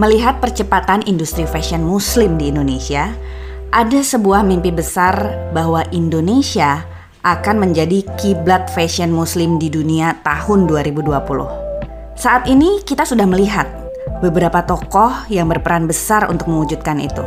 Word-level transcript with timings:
Melihat 0.00 0.40
percepatan 0.40 1.04
industri 1.04 1.44
fashion 1.44 1.84
muslim 1.84 2.40
di 2.40 2.48
Indonesia, 2.48 3.12
ada 3.68 4.00
sebuah 4.00 4.40
mimpi 4.40 4.72
besar 4.72 5.12
bahwa 5.52 5.84
Indonesia 5.92 6.88
akan 7.20 7.68
menjadi 7.68 8.08
kiblat 8.16 8.72
fashion 8.72 9.12
muslim 9.12 9.60
di 9.60 9.68
dunia 9.68 10.16
tahun 10.24 10.64
2020. 10.64 11.04
Saat 12.16 12.48
ini 12.48 12.80
kita 12.80 13.04
sudah 13.04 13.28
melihat 13.28 13.68
beberapa 14.24 14.64
tokoh 14.64 15.28
yang 15.28 15.52
berperan 15.52 15.84
besar 15.84 16.32
untuk 16.32 16.48
mewujudkan 16.48 16.96
itu. 16.96 17.20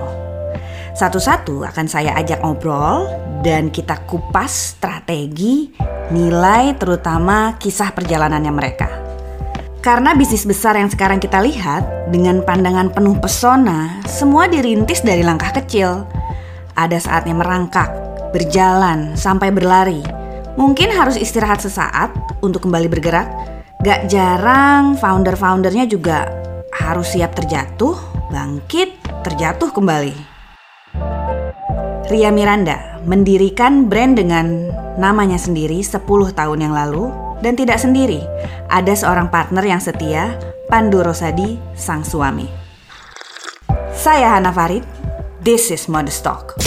Satu-satu 0.98 1.70
akan 1.70 1.86
saya 1.86 2.18
ajak 2.18 2.42
ngobrol 2.42 3.05
dan 3.46 3.70
kita 3.70 4.02
kupas 4.10 4.82
strategi, 4.82 5.70
nilai 6.10 6.74
terutama 6.82 7.54
kisah 7.62 7.94
perjalanannya 7.94 8.50
mereka. 8.50 9.03
Karena 9.84 10.16
bisnis 10.16 10.48
besar 10.48 10.80
yang 10.80 10.88
sekarang 10.88 11.20
kita 11.20 11.44
lihat 11.44 12.08
dengan 12.08 12.40
pandangan 12.40 12.88
penuh 12.88 13.20
pesona, 13.20 14.00
semua 14.08 14.48
dirintis 14.48 15.04
dari 15.04 15.28
langkah 15.28 15.52
kecil. 15.52 16.08
Ada 16.80 17.04
saatnya 17.04 17.36
merangkak, 17.36 17.91
berjalan, 18.32 19.12
sampai 19.20 19.52
berlari. 19.52 20.00
Mungkin 20.55 20.88
harus 20.88 21.20
istirahat 21.20 21.60
sesaat 21.60 22.16
untuk 22.40 22.64
kembali 22.64 22.88
bergerak. 22.88 23.27
Gak 23.84 24.08
jarang 24.08 24.96
founder-foundernya 24.96 25.84
juga 25.91 26.32
harus 26.72 27.12
siap 27.12 27.36
terjatuh, 27.36 28.00
bangkit, 28.32 28.96
terjatuh 29.27 29.68
kembali. 29.68 30.16
Ria 32.08 32.32
Miranda 32.32 33.04
mendirikan 33.04 33.91
brand 33.91 34.16
dengan 34.16 34.72
namanya 34.96 35.36
sendiri 35.36 35.84
10 35.84 36.08
tahun 36.32 36.60
yang 36.63 36.72
lalu 36.72 37.23
dan 37.42 37.58
tidak 37.58 37.82
sendiri. 37.82 38.22
Ada 38.70 38.94
seorang 38.94 39.32
partner 39.34 39.64
yang 39.66 39.82
setia, 39.82 40.38
Pandu 40.70 41.02
Rosadi, 41.02 41.58
sang 41.74 42.05
suami. 42.05 42.46
Saya 43.94 44.36
Hana 44.36 44.52
Farid, 44.52 44.84
this 45.41 45.72
is 45.72 45.88
Modest 45.88 46.26
Talk. 46.26 46.60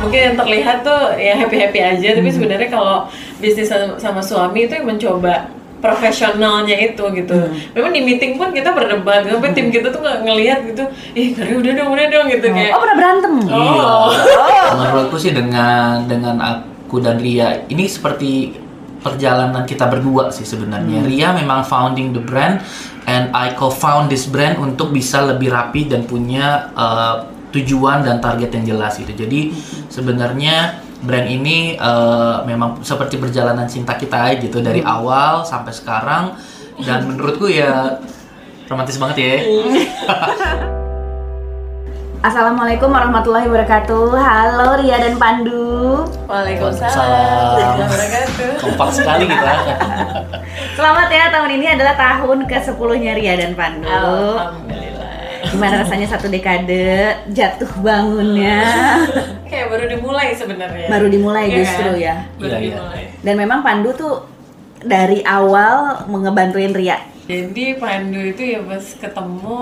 Mungkin 0.00 0.32
yang 0.32 0.36
terlihat 0.36 0.80
tuh 0.80 1.12
ya 1.20 1.36
happy-happy 1.36 1.80
aja, 1.80 2.08
tapi 2.16 2.32
sebenarnya 2.32 2.72
kalau 2.72 3.04
bisnis 3.36 3.68
sama, 3.68 4.00
sama 4.00 4.20
suami 4.24 4.64
itu 4.64 4.72
yang 4.72 4.88
mencoba 4.88 5.52
profesionalnya 5.80 6.76
itu 6.76 7.04
gitu. 7.16 7.36
Memang 7.76 7.92
di 7.92 8.00
meeting 8.04 8.40
pun 8.40 8.52
kita 8.52 8.72
berdebat, 8.72 9.28
sampai 9.28 9.52
tim 9.52 9.68
kita 9.68 9.92
tuh 9.92 10.00
nggak 10.00 10.24
ngelihat 10.24 10.60
gitu, 10.72 10.84
ih 11.16 11.36
karya 11.36 11.56
udah 11.56 11.72
dong, 11.76 11.88
udah 11.92 12.06
dong 12.08 12.26
gitu 12.32 12.46
kayak. 12.48 12.72
Oh 12.72 12.80
pernah 12.80 12.96
berantem? 12.96 13.32
Oh, 13.48 14.08
Menurutku 14.76 15.16
sih 15.20 15.32
dengan 15.36 16.08
dengan 16.08 16.36
aku 16.90 16.98
dan 16.98 17.22
Ria 17.22 17.70
ini 17.70 17.86
seperti 17.86 18.50
perjalanan 18.98 19.62
kita 19.62 19.86
berdua 19.86 20.34
sih 20.34 20.42
sebenarnya. 20.42 21.06
Ria 21.06 21.30
memang 21.30 21.62
founding 21.62 22.10
the 22.10 22.18
brand 22.18 22.58
and 23.06 23.30
I 23.30 23.54
co-found 23.54 24.10
this 24.10 24.26
brand 24.26 24.58
untuk 24.58 24.90
bisa 24.90 25.22
lebih 25.22 25.54
rapi 25.54 25.86
dan 25.86 26.02
punya 26.02 26.74
uh, 26.74 27.30
tujuan 27.54 28.02
dan 28.02 28.18
target 28.18 28.50
yang 28.58 28.74
jelas 28.74 28.98
gitu. 28.98 29.14
Jadi 29.14 29.54
sebenarnya 29.86 30.82
brand 31.06 31.30
ini 31.30 31.78
uh, 31.78 32.42
memang 32.42 32.82
seperti 32.82 33.22
perjalanan 33.22 33.70
cinta 33.70 33.94
kita 33.94 34.34
gitu 34.42 34.58
dari 34.58 34.82
awal 34.82 35.46
sampai 35.46 35.70
sekarang 35.70 36.34
dan 36.82 37.06
menurutku 37.06 37.46
ya 37.46 38.02
romantis 38.66 38.98
banget 38.98 39.16
ya. 39.22 39.34
Assalamualaikum 42.20 42.92
warahmatullahi 42.92 43.48
wabarakatuh. 43.48 44.12
Halo 44.12 44.76
Ria 44.76 45.00
dan 45.00 45.16
Pandu. 45.16 46.04
Waalaikumsalam. 46.28 46.92
Waalaikumsalam. 46.92 47.08
warahmatullahi 47.16 47.80
wabarakatuh. 47.80 48.50
Kompak 48.60 48.88
sekali 48.92 49.24
kita. 49.24 49.52
Selamat 50.76 51.08
ya 51.08 51.24
tahun 51.32 51.50
ini 51.56 51.66
adalah 51.72 51.94
tahun 51.96 52.38
ke-10-nya 52.44 53.12
Ria 53.16 53.34
dan 53.40 53.52
Pandu. 53.56 53.88
Alhamdulillah. 53.88 55.08
Gimana 55.48 55.74
rasanya 55.80 56.06
satu 56.06 56.28
dekade 56.28 56.84
jatuh 57.32 57.72
bangunnya? 57.80 58.60
Kayak 59.50 59.66
baru 59.72 59.84
dimulai 59.88 60.36
sebenarnya. 60.36 60.86
Baru 60.92 61.06
dimulai 61.08 61.44
Iya 61.48 61.56
justru 61.64 61.90
kan? 61.90 61.96
ya. 61.98 62.14
Baru 62.36 62.44
Iya, 62.46 62.58
iya. 62.60 62.68
dimulai. 62.76 63.02
Dan 63.24 63.34
memang 63.40 63.64
Pandu 63.64 63.96
tuh 63.96 64.28
dari 64.84 65.24
awal 65.24 66.04
mengebantuin 66.04 66.76
Ria. 66.76 67.00
Jadi 67.24 67.80
Pandu 67.80 68.20
itu 68.20 68.42
ya 68.44 68.60
pas 68.60 68.84
ketemu, 68.84 69.60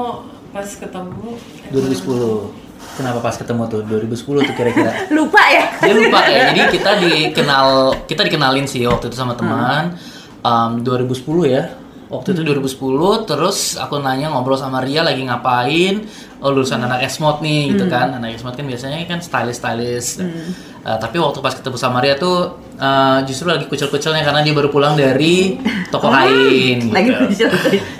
pas 0.59 0.67
ketemu 0.75 1.39
2010. 1.71 2.99
Kenapa 2.99 3.19
pas 3.23 3.35
ketemu 3.39 3.63
tuh 3.71 3.81
2010 3.87 4.43
tuh 4.43 4.55
kira-kira? 4.59 4.93
Lupa 5.15 5.39
ya? 5.55 5.65
Dia 5.79 5.95
lupa 5.95 6.21
ya. 6.27 6.51
Jadi 6.51 6.63
kita 6.75 6.91
dikenal 6.99 7.67
kita 8.11 8.27
dikenalin 8.27 8.67
sih 8.67 8.83
waktu 8.91 9.07
itu 9.07 9.15
sama 9.15 9.39
teman 9.39 9.95
um, 10.43 10.83
2010 10.83 11.15
ya. 11.47 11.63
Waktu 12.09 12.33
itu 12.33 12.41
2010 12.41 13.29
terus 13.29 13.77
aku 13.77 14.01
nanya 14.01 14.33
ngobrol 14.33 14.57
sama 14.57 14.81
Ria 14.81 15.05
lagi 15.05 15.21
ngapain. 15.29 16.09
Oh 16.41 16.49
lulusan 16.49 16.81
anak 16.81 17.05
Esmod 17.05 17.45
nih 17.45 17.77
gitu 17.77 17.85
kan. 17.85 18.17
Anak 18.17 18.41
Esmod 18.41 18.57
kan 18.57 18.65
biasanya 18.65 19.05
kan 19.05 19.21
stylist-stylist. 19.21 20.25
Uh, 20.89 20.97
tapi 20.97 21.21
waktu 21.21 21.37
pas 21.45 21.53
ketemu 21.53 21.77
sama 21.77 22.01
Ria 22.01 22.17
tuh 22.17 22.57
uh, 22.81 23.21
justru 23.29 23.53
lagi 23.53 23.69
kucel-kucelnya 23.69 24.25
karena 24.25 24.41
dia 24.41 24.57
baru 24.57 24.73
pulang 24.73 24.97
dari 24.97 25.61
toko 25.93 26.09
kain. 26.09 26.89
Lagi 26.89 27.13
gitu. 27.29 27.45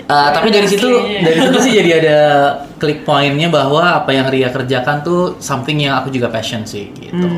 Uh, 0.09 0.29
tapi 0.33 0.49
dari 0.49 0.65
situ 0.65 0.89
dari 1.21 1.37
situ 1.37 1.57
sih 1.61 1.73
jadi 1.77 1.89
ada 2.01 2.19
klik 2.81 3.05
pointnya 3.05 3.53
bahwa 3.53 4.01
apa 4.01 4.09
yang 4.09 4.25
Ria 4.25 4.49
kerjakan 4.49 5.05
tuh 5.05 5.37
something 5.37 5.77
yang 5.85 6.01
aku 6.01 6.09
juga 6.09 6.33
passion 6.33 6.65
sih 6.65 6.89
gitu. 6.97 7.29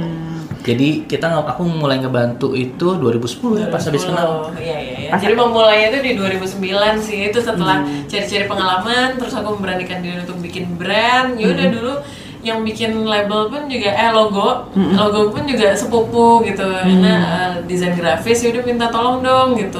Jadi 0.61 1.09
kita 1.09 1.25
aku 1.41 1.65
mulai 1.65 1.97
ngebantu 1.97 2.53
itu 2.53 2.93
2010 3.01 3.65
ya 3.65 3.67
pas 3.73 3.81
habis 3.81 4.05
kenal. 4.05 4.53
Oh, 4.53 4.61
iya 4.61 4.77
iya 4.77 4.97
iya. 5.11 5.19
Jadi 5.19 5.33
memulainya 5.35 5.87
itu 5.91 5.99
di 6.01 6.11
2009 6.15 7.03
sih. 7.03 7.19
Itu 7.27 7.39
setelah 7.39 7.77
cari-cari 8.07 8.45
pengalaman 8.47 9.19
terus 9.19 9.33
aku 9.35 9.59
memberanikan 9.59 9.99
diri 9.99 10.23
untuk 10.23 10.39
bikin 10.39 10.79
brand. 10.79 11.35
Ya 11.35 11.51
udah 11.51 11.67
dulu 11.67 11.93
yang 12.41 12.65
bikin 12.65 13.05
label 13.05 13.53
pun 13.53 13.69
juga 13.69 13.93
eh 13.93 14.09
logo, 14.09 14.65
logo 14.73 15.29
pun 15.29 15.45
juga 15.45 15.77
sepupu 15.77 16.41
gitu. 16.41 16.65
Karena 16.65 17.13
eh, 17.21 17.51
desain 17.69 17.93
grafis 17.93 18.41
ya 18.41 18.49
udah 18.49 18.63
minta 18.65 18.89
tolong 18.89 19.21
dong 19.21 19.53
gitu. 19.61 19.77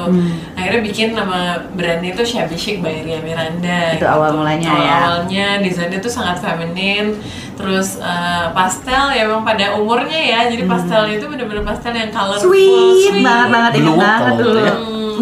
Akhirnya 0.53 0.81
bikin 0.85 1.17
nama 1.17 1.57
brandnya 1.73 2.13
itu 2.13 2.21
Shabby 2.21 2.53
Chic 2.53 2.77
by 2.77 3.01
Ria 3.01 3.17
Miranda. 3.17 3.97
Itu 3.97 4.05
awal 4.05 4.37
mulanya 4.37 4.69
Awal 4.69 4.85
ya. 4.85 4.93
awalnya 5.01 5.47
desainnya 5.65 5.97
tuh 5.97 6.13
sangat 6.13 6.37
feminin 6.37 7.17
terus 7.57 7.97
eh, 7.97 8.45
pastel 8.53 9.13
ya 9.13 9.25
emang 9.25 9.45
pada 9.45 9.77
umurnya 9.77 10.17
ya 10.17 10.49
jadi 10.49 10.65
pastel 10.65 11.13
itu 11.13 11.29
bener-bener 11.29 11.61
pastel 11.61 11.93
yang 11.93 12.09
colorful 12.09 12.49
Sweet, 12.49 13.21
banget 13.21 13.49
banget 13.49 13.71
banget 13.85 14.17
kalau 14.17 14.37
dulu. 14.37 14.61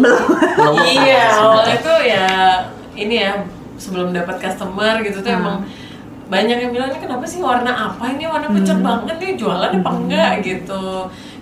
Itu 0.00 0.12
ya. 0.40 0.52
Belum. 0.56 0.74
iya 0.84 1.24
awalnya 1.36 1.76
tuh 1.80 1.98
ya 2.02 2.28
ini 2.96 3.14
ya 3.20 3.32
sebelum 3.80 4.12
dapat 4.12 4.36
customer 4.40 5.00
gitu 5.00 5.24
tuh 5.24 5.32
emang 5.32 5.64
banyak 6.30 6.56
yang 6.62 6.70
bilang 6.70 6.94
ini 6.94 7.02
kenapa 7.02 7.26
sih 7.26 7.42
warna 7.42 7.74
apa 7.74 8.06
ini? 8.14 8.22
Warna 8.22 8.54
pucat 8.54 8.78
banget 8.78 9.16
nih 9.18 9.34
jualan 9.34 9.82
apa 9.82 9.90
enggak? 9.90 10.32
Gitu. 10.46 10.86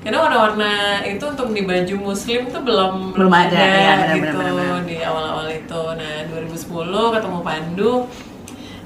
Karena 0.00 0.24
warna-warna 0.24 1.04
itu 1.04 1.20
untuk 1.28 1.52
di 1.52 1.68
baju 1.68 1.94
muslim 2.00 2.48
tuh 2.48 2.64
belum 2.64 3.12
Belum 3.12 3.28
ada, 3.28 3.52
ya, 3.52 3.94
benar, 4.00 4.16
gitu 4.16 4.32
benar, 4.32 4.52
benar, 4.56 4.68
benar. 4.72 4.82
di 4.88 4.96
awal-awal 5.04 5.46
itu. 5.52 5.82
Nah 5.92 6.14
2010 6.32 7.14
ketemu 7.20 7.38
Pandu. 7.44 7.92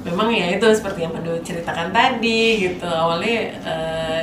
Memang 0.03 0.28
ya 0.34 0.47
itu 0.50 0.66
seperti 0.75 1.06
yang 1.06 1.15
Pandu 1.15 1.39
ceritakan 1.39 1.94
tadi 1.94 2.66
gitu. 2.66 2.91
Awalnya 2.91 3.37
eh, 3.62 4.21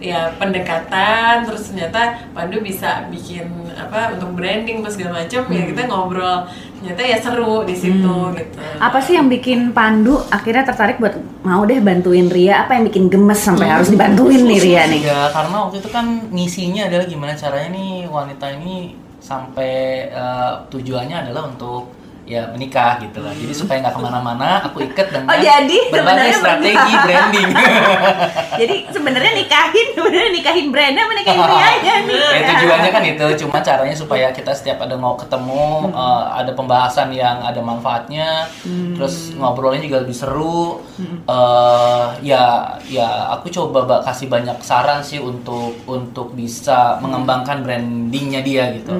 ya 0.00 0.32
pendekatan 0.36 1.46
terus 1.48 1.72
ternyata 1.72 2.28
Pandu 2.32 2.60
bisa 2.60 3.08
bikin 3.08 3.48
apa 3.76 4.16
untuk 4.16 4.36
branding 4.36 4.80
pas 4.80 4.92
segala 4.92 5.24
macam 5.24 5.42
ya 5.52 5.62
kita 5.68 5.82
ngobrol. 5.88 6.48
Ternyata 6.76 7.02
ya 7.02 7.16
seru 7.18 7.64
di 7.64 7.74
situ 7.74 8.16
gitu. 8.36 8.60
Apa 8.78 8.98
sih 9.00 9.16
yang 9.16 9.26
bikin 9.26 9.72
Pandu 9.72 10.20
akhirnya 10.28 10.68
tertarik 10.68 11.00
buat 11.00 11.16
mau 11.42 11.64
deh 11.64 11.80
bantuin 11.80 12.28
Ria? 12.28 12.68
Apa 12.68 12.76
yang 12.78 12.84
bikin 12.88 13.08
gemes 13.08 13.40
sampai 13.40 13.66
harus 13.68 13.88
dibantuin 13.88 14.44
nih 14.44 14.58
Ria 14.60 14.82
nih? 14.86 15.00
Ya 15.04 15.20
karena 15.32 15.56
waktu 15.66 15.80
itu 15.80 15.88
kan 15.90 16.06
misinya 16.30 16.86
adalah 16.86 17.06
gimana 17.08 17.32
caranya 17.34 17.70
nih 17.72 18.06
wanita 18.06 18.46
ini 18.60 18.94
sampai 19.18 19.72
eh, 20.14 20.52
tujuannya 20.70 21.26
adalah 21.26 21.50
untuk 21.50 21.90
ya 22.26 22.50
menikah 22.50 22.98
gitu 22.98 23.22
lah. 23.22 23.30
Jadi 23.30 23.54
supaya 23.54 23.78
nggak 23.80 23.94
ke 23.94 24.02
mana-mana, 24.02 24.48
aku 24.60 24.82
ikat 24.82 25.14
dengan 25.14 25.30
Oh, 25.30 25.38
jadi 25.38 25.78
berbagai 25.88 26.30
strategi 26.36 26.92
branding. 26.98 27.48
Jadi 28.60 28.88
sebenarnya 28.88 29.32
nikahin, 29.36 29.86
sebenarnya 29.92 30.30
nikahin 30.32 30.66
brandnya, 30.72 31.02
apa 31.04 31.14
nikahin 31.14 31.44
Rianya 31.44 31.94
nih? 32.08 32.24
ya 32.36 32.42
tujuannya 32.50 32.90
kan 32.90 33.02
itu 33.04 33.26
cuma 33.44 33.56
caranya 33.60 33.94
supaya 33.94 34.26
kita 34.32 34.50
setiap 34.50 34.80
ada 34.80 34.96
mau 34.96 35.14
ketemu 35.14 35.92
eh, 35.92 36.24
ada 36.34 36.50
pembahasan 36.50 37.12
yang 37.12 37.44
ada 37.44 37.60
manfaatnya 37.60 38.48
terus 38.96 39.36
ngobrolnya 39.36 39.80
juga 39.80 40.02
lebih 40.02 40.16
seru. 40.16 40.82
Eh, 41.26 42.06
ya 42.24 42.44
ya 42.82 43.08
aku 43.30 43.52
coba 43.52 43.84
ba- 43.84 44.02
kasih 44.02 44.26
banyak 44.26 44.56
saran 44.60 45.00
sih 45.00 45.20
untuk 45.20 45.78
untuk 45.84 46.32
bisa 46.32 46.96
mengembangkan 46.98 47.62
brandingnya 47.62 48.40
dia 48.40 48.72
gitu 48.72 48.96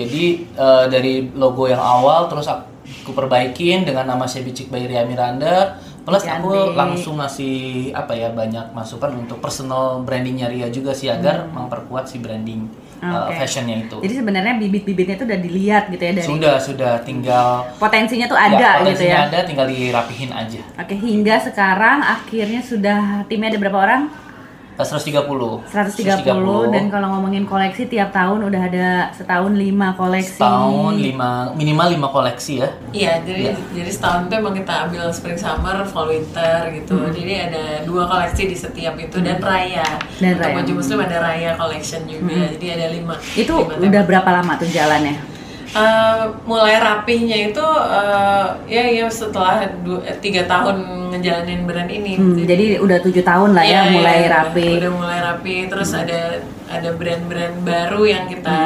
jadi 0.00 0.24
eh, 0.56 0.84
dari 0.88 1.28
logo 1.36 1.68
yang 1.68 1.80
awal 1.80 2.30
terus 2.30 2.48
aku 2.48 3.12
perbaikin 3.12 3.84
dengan 3.84 4.08
nama 4.08 4.24
Chic 4.24 4.68
by 4.72 4.88
Ria 4.88 5.04
Miranda 5.04 5.76
plus 6.00 6.24
aku 6.24 6.50
Cantik. 6.50 6.76
langsung 6.76 7.14
ngasih 7.20 7.56
apa 7.92 8.16
ya 8.16 8.32
banyak 8.32 8.72
masukan 8.72 9.12
untuk 9.20 9.38
personal 9.38 10.00
brandingnya 10.00 10.48
Ria 10.48 10.68
juga 10.72 10.96
sih 10.96 11.12
agar 11.12 11.46
memperkuat 11.52 12.08
si 12.08 12.18
branding 12.18 12.66
uh, 13.04 13.28
Oke. 13.28 13.36
fashionnya 13.44 13.84
itu. 13.84 13.96
Jadi 14.00 14.14
sebenarnya 14.16 14.54
bibit-bibitnya 14.56 15.14
itu 15.20 15.24
udah 15.28 15.40
dilihat 15.40 15.84
gitu 15.92 16.02
ya 16.02 16.12
dari 16.16 16.26
sudah 16.26 16.56
sudah 16.56 16.92
tinggal 17.04 17.68
potensinya 17.76 18.26
tuh 18.28 18.38
ya, 18.38 18.46
ada 18.48 18.68
gitu 18.80 18.80
potensinya 18.84 19.18
ya. 19.20 19.28
ada 19.28 19.38
tinggal 19.44 19.66
dirapihin 19.68 20.30
aja. 20.32 20.60
Oke, 20.80 20.94
hingga 20.96 21.36
sekarang 21.44 21.98
akhirnya 22.00 22.60
sudah 22.64 23.00
timnya 23.28 23.52
ada 23.52 23.58
berapa 23.60 23.78
orang? 23.78 24.02
Eh, 24.80 24.86
130. 24.88 25.60
130 25.68 26.72
dan 26.72 26.88
kalau 26.88 27.12
ngomongin 27.12 27.44
koleksi 27.44 27.84
tiap 27.84 28.16
tahun 28.16 28.48
udah 28.48 28.62
ada 28.64 28.88
setahun 29.12 29.52
5 29.52 29.92
koleksi. 29.92 30.40
tahun 30.40 30.94
lima 30.96 31.52
minimal 31.52 31.86
5 31.92 32.08
koleksi 32.08 32.64
ya. 32.64 32.68
Iya, 32.90 33.12
jadi 33.28 33.44
jadi 33.76 33.90
setahun 33.92 34.20
itu 34.26 34.34
emang 34.40 34.54
kita 34.56 34.72
ambil 34.88 35.04
spring 35.12 35.36
summer, 35.36 35.84
fall 35.84 36.08
winter 36.08 36.72
gitu. 36.72 36.96
Jadi 37.12 37.32
ada 37.36 37.84
dua 37.84 38.08
koleksi 38.08 38.48
di 38.48 38.56
setiap 38.56 38.96
itu 38.96 39.20
dan 39.20 39.36
raya. 39.38 39.84
Dan 40.16 40.40
Untuk 40.40 40.48
raya. 40.48 40.56
baju 40.64 40.72
muslim 40.80 40.98
ada 41.04 41.16
raya 41.20 41.50
collection 41.60 42.00
juga. 42.08 42.48
Jadi 42.56 42.66
ada 42.72 42.86
lima. 42.88 43.14
Itu 43.36 43.54
lima 43.68 43.76
udah 43.76 44.02
berapa 44.08 44.30
lama 44.32 44.52
tuh 44.56 44.68
jalannya? 44.72 45.39
Eh, 45.70 46.22
mulai 46.44 46.82
rapihnya 46.82 47.46
itu 47.46 47.62
eh, 47.62 48.46
ya 48.66 48.84
ya 48.90 49.06
setelah 49.06 49.62
du- 49.80 50.02
eh, 50.02 50.18
tiga 50.18 50.42
tahun 50.44 50.82
ngejalanin 51.14 51.62
brand 51.62 51.86
ini. 51.86 52.18
Hmm, 52.18 52.42
jadi 52.42 52.82
udah 52.82 52.98
tujuh 52.98 53.22
tahun 53.22 53.54
lah 53.54 53.62
ya 53.62 53.86
Iya, 53.86 53.94
mulai 53.94 54.18
iya, 54.18 54.34
rapi. 54.34 54.66
Udah, 54.66 54.78
udah 54.82 54.92
mulai 54.92 55.18
rapi. 55.22 55.56
Terus 55.70 55.90
ada 55.94 56.42
ada 56.66 56.90
brand-brand 56.90 57.62
baru 57.62 58.02
yang 58.04 58.26
kita 58.26 58.58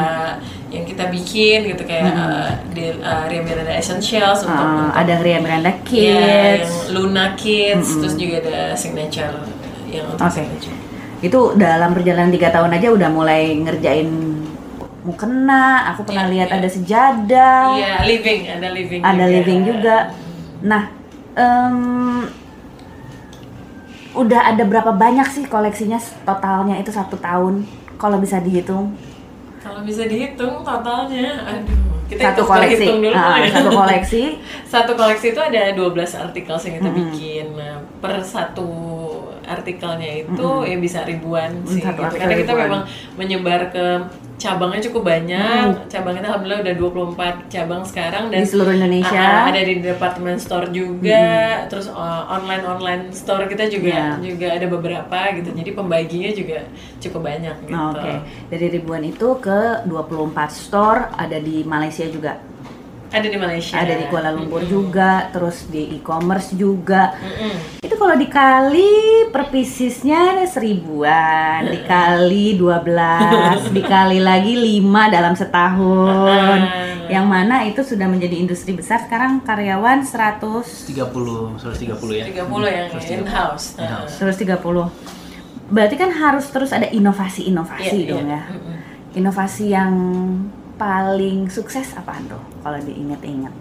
yang 0.72 0.84
kita 0.84 1.04
bikin 1.06 1.68
gitu 1.70 1.84
kayak 1.84 2.08
eh, 2.08 2.50
di 2.72 2.84
uh, 2.96 3.28
Ria 3.28 3.42
Miranda 3.42 3.72
Essentials 3.72 4.40
untuk 4.42 4.64
Uh, 4.64 4.88
ada 4.90 5.20
Ria 5.20 5.38
Miranda 5.38 5.70
Iya, 5.70 5.84
Kids. 5.84 6.88
yang 6.88 6.96
Luna 6.96 7.26
Kids, 7.36 8.00
terus 8.00 8.16
juga 8.16 8.40
ada 8.40 8.58
signature 8.74 9.44
yang 9.86 10.08
untuk 10.08 10.24
Oke. 10.24 10.40
signature. 10.40 10.76
Itu 11.20 11.52
dalam 11.54 11.92
perjalanan 11.92 12.28
tiga 12.28 12.48
tahun 12.48 12.72
aja 12.72 12.88
udah 12.90 13.08
mulai 13.08 13.54
ngerjain 13.56 14.08
mukena. 15.04 15.64
Aku 15.92 16.02
pernah 16.02 16.24
Iya, 16.24 16.32
lihat 16.34 16.48
iya. 16.48 16.56
ada 16.56 16.68
sejadah, 16.68 17.62
Iya, 17.74 17.94
living, 18.02 18.40
ada 18.46 18.68
living. 18.68 19.00
ada 19.00 19.24
living 19.26 19.60
juga. 19.62 19.96
Nah, 20.60 20.82
em, 21.34 21.76
udah 24.14 24.40
ada 24.46 24.62
berapa 24.62 24.90
banyak 24.90 25.26
sih 25.28 25.44
koleksinya 25.44 25.96
totalnya 26.24 26.78
itu 26.78 26.88
satu 26.88 27.16
tahun? 27.16 27.66
Kalau 27.94 28.16
bisa 28.16 28.38
dihitung 28.38 28.94
Kalau 29.58 29.80
bisa 29.80 30.04
dihitung 30.04 30.60
totalnya, 30.60 31.40
aduh. 31.42 31.72
Kita 32.04 32.20
satu 32.20 32.44
hitung- 32.44 32.48
koleksi, 32.52 32.84
hitung 32.84 33.00
dulu 33.00 33.16
Ah, 33.16 33.36
ya. 33.38 33.48
satu 33.50 33.70
koleksi. 33.72 34.22
Satu 34.68 34.92
koleksi 34.92 35.26
itu 35.26 35.40
ada 35.40 35.72
12 35.72 36.12
artikel 36.14 36.52
yang 36.54 36.74
kita 36.76 36.90
bikin. 36.92 37.46
Nah, 37.54 37.80
per 37.96 38.20
satu 38.20 38.68
artikelnya 39.46 40.24
itu 40.24 40.48
ya 40.64 40.76
bisa 40.76 41.04
ribuan 41.04 41.62
sih. 41.64 41.80
Satu 41.80 42.00
gitu. 42.02 42.16
Karena 42.16 42.34
kita 42.34 42.52
ribuan. 42.52 42.64
memang 42.68 42.82
menyebar 43.16 43.60
ke 43.70 43.86
cabangnya 44.34 44.80
cukup 44.90 45.02
banyak. 45.06 45.86
Cabang 45.86 46.14
kita 46.18 46.26
alhamdulillah 46.26 46.60
udah 46.66 46.74
24 46.74 47.54
cabang 47.54 47.82
sekarang 47.86 48.24
dan 48.34 48.42
Di 48.42 48.48
seluruh 48.50 48.74
Indonesia. 48.74 49.14
Ah, 49.14 49.46
ada 49.48 49.62
di 49.62 49.74
department 49.78 50.38
store 50.42 50.68
juga, 50.74 51.24
terus 51.70 51.86
uh, 51.86 52.24
online-online 52.28 53.14
store 53.14 53.46
kita 53.46 53.70
juga 53.70 53.94
Iya. 53.94 54.08
juga 54.20 54.48
ada 54.58 54.66
beberapa 54.66 55.18
gitu. 55.38 55.54
Jadi 55.54 55.70
pembaginya 55.70 56.30
juga 56.34 56.58
cukup 56.98 57.20
banyak 57.24 57.56
gitu. 57.64 57.72
Nah, 57.78 57.94
Oke, 57.94 58.12
dari 58.50 58.66
ribuan 58.74 59.06
itu 59.06 59.28
ke 59.38 59.86
24 59.86 60.50
store 60.50 61.14
ada 61.14 61.38
di 61.38 61.62
Malaysia 61.62 62.04
juga. 62.04 62.42
Ada 63.14 63.30
di 63.30 63.38
Malaysia. 63.38 63.78
Ada 63.78 63.94
di 63.94 64.04
Kuala 64.10 64.34
Lumpur 64.34 64.66
juga, 64.66 65.30
terus 65.30 65.70
di 65.70 65.94
e-commerce 65.94 66.50
juga. 66.58 67.14
Mm-mm. 67.14 67.86
Itu 67.86 67.94
kalau 67.94 68.18
dikali 68.18 68.90
per 69.30 69.54
piecesnya 69.54 70.34
ada 70.34 70.44
seribuan, 70.50 71.70
dikali 71.70 72.58
12, 72.58 73.70
dikali 73.78 74.18
lagi 74.18 74.82
5 74.82 75.14
dalam 75.14 75.38
setahun. 75.38 76.58
Yang 77.06 77.26
mana 77.30 77.62
itu 77.70 77.86
sudah 77.86 78.10
menjadi 78.10 78.34
industri 78.34 78.74
besar 78.74 79.06
sekarang 79.06 79.46
karyawan 79.46 80.02
100 80.02 80.90
30, 80.90 81.62
130 81.62 82.18
ya. 82.18 82.24
30 82.34 82.66
yang 82.66 82.88
in-house. 83.22 83.78
Nah. 83.78 84.10
In-house. 84.10 84.18
130. 84.18 85.70
Berarti 85.70 85.94
kan 85.96 86.10
harus 86.10 86.50
terus 86.50 86.74
ada 86.74 86.90
inovasi-inovasi 86.90 87.96
Iya, 88.04 88.10
dong 88.10 88.26
iya. 88.26 88.42
ya. 88.42 88.42
Inovasi 89.14 89.64
yang 89.70 89.92
paling 90.80 91.50
sukses 91.56 91.88
apaan 92.00 92.24
tuh 92.32 92.42
kalau 92.62 92.78
diingat-ingat? 92.88 93.54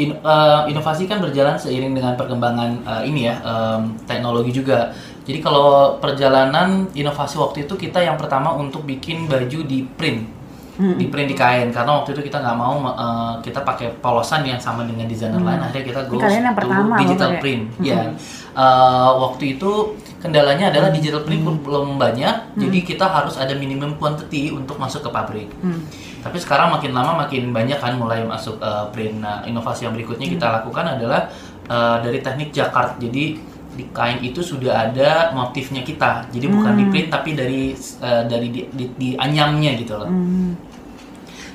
In- 0.00 0.16
eh, 0.24 0.60
inovasi 0.72 1.04
kan 1.04 1.20
berjalan 1.20 1.60
seiring 1.60 1.92
dengan 1.92 2.16
perkembangan 2.16 2.70
eh, 2.80 3.02
ini 3.12 3.28
ya 3.28 3.36
em, 3.44 3.82
teknologi 4.08 4.48
juga. 4.56 4.88
Jadi 5.28 5.38
kalau 5.44 6.00
perjalanan 6.00 6.88
inovasi 6.96 7.36
waktu 7.36 7.68
itu 7.68 7.74
kita 7.76 8.00
yang 8.00 8.16
pertama 8.16 8.56
untuk 8.56 8.88
bikin 8.88 9.28
baju 9.28 9.60
di 9.68 9.84
print, 9.84 10.41
di 10.72 11.04
print 11.12 11.28
di 11.28 11.36
kain 11.36 11.68
karena 11.68 12.00
waktu 12.00 12.16
itu 12.16 12.32
kita 12.32 12.40
nggak 12.40 12.56
mau 12.56 12.80
eh, 12.80 13.34
kita 13.44 13.60
pakai 13.60 13.92
polosan 14.00 14.40
yang 14.48 14.56
sama 14.56 14.88
dengan 14.88 15.04
desainer 15.04 15.36
lain. 15.36 15.60
Akhirnya 15.60 15.84
kita 15.84 16.00
go 16.08 16.16
yang 16.16 16.48
to 16.48 16.56
pertama 16.56 16.94
loh 16.96 17.00
digital 17.04 17.30
pakai. 17.36 17.40
print. 17.44 17.62
Ya, 17.84 18.00
Eh, 18.52 19.10
waktu 19.16 19.56
itu 19.56 19.96
kendalanya 20.20 20.68
adalah 20.68 20.92
digital 20.92 21.24
print 21.24 21.40
belum 21.64 21.96
banyak, 21.96 22.60
jadi 22.60 22.78
kita 22.84 23.08
harus 23.08 23.40
ada 23.40 23.56
minimum 23.56 23.96
quantity 23.96 24.52
untuk 24.52 24.76
masuk 24.76 25.08
ke 25.08 25.10
pabrik. 25.12 25.48
Tapi 26.20 26.36
sekarang 26.36 26.68
makin 26.68 26.92
lama 26.92 27.24
makin 27.24 27.48
banyak 27.48 27.80
kan 27.80 27.96
mulai 27.96 28.20
masuk 28.28 28.60
eh, 28.60 28.86
print. 28.92 29.24
Nah, 29.24 29.40
inovasi 29.48 29.88
yang 29.88 29.96
berikutnya 29.96 30.28
kita 30.28 30.52
lakukan 30.60 30.84
adalah 30.84 31.32
eh, 31.64 31.96
dari 32.04 32.20
teknik 32.20 32.52
jacquard. 32.52 33.00
Jadi 33.00 33.40
di 33.72 33.84
kain 33.90 34.20
itu 34.20 34.44
sudah 34.44 34.90
ada 34.90 35.32
motifnya 35.32 35.80
kita. 35.80 36.28
Jadi 36.28 36.46
bukan 36.48 36.72
di 36.76 36.84
print 36.92 37.08
tapi 37.08 37.32
dari 37.32 37.72
eh, 37.78 38.22
dari 38.28 38.48
di, 38.52 38.60
di, 38.72 38.84
di 38.96 39.08
anyamnya 39.16 39.72
gitu 39.76 39.96
loh. 39.96 40.08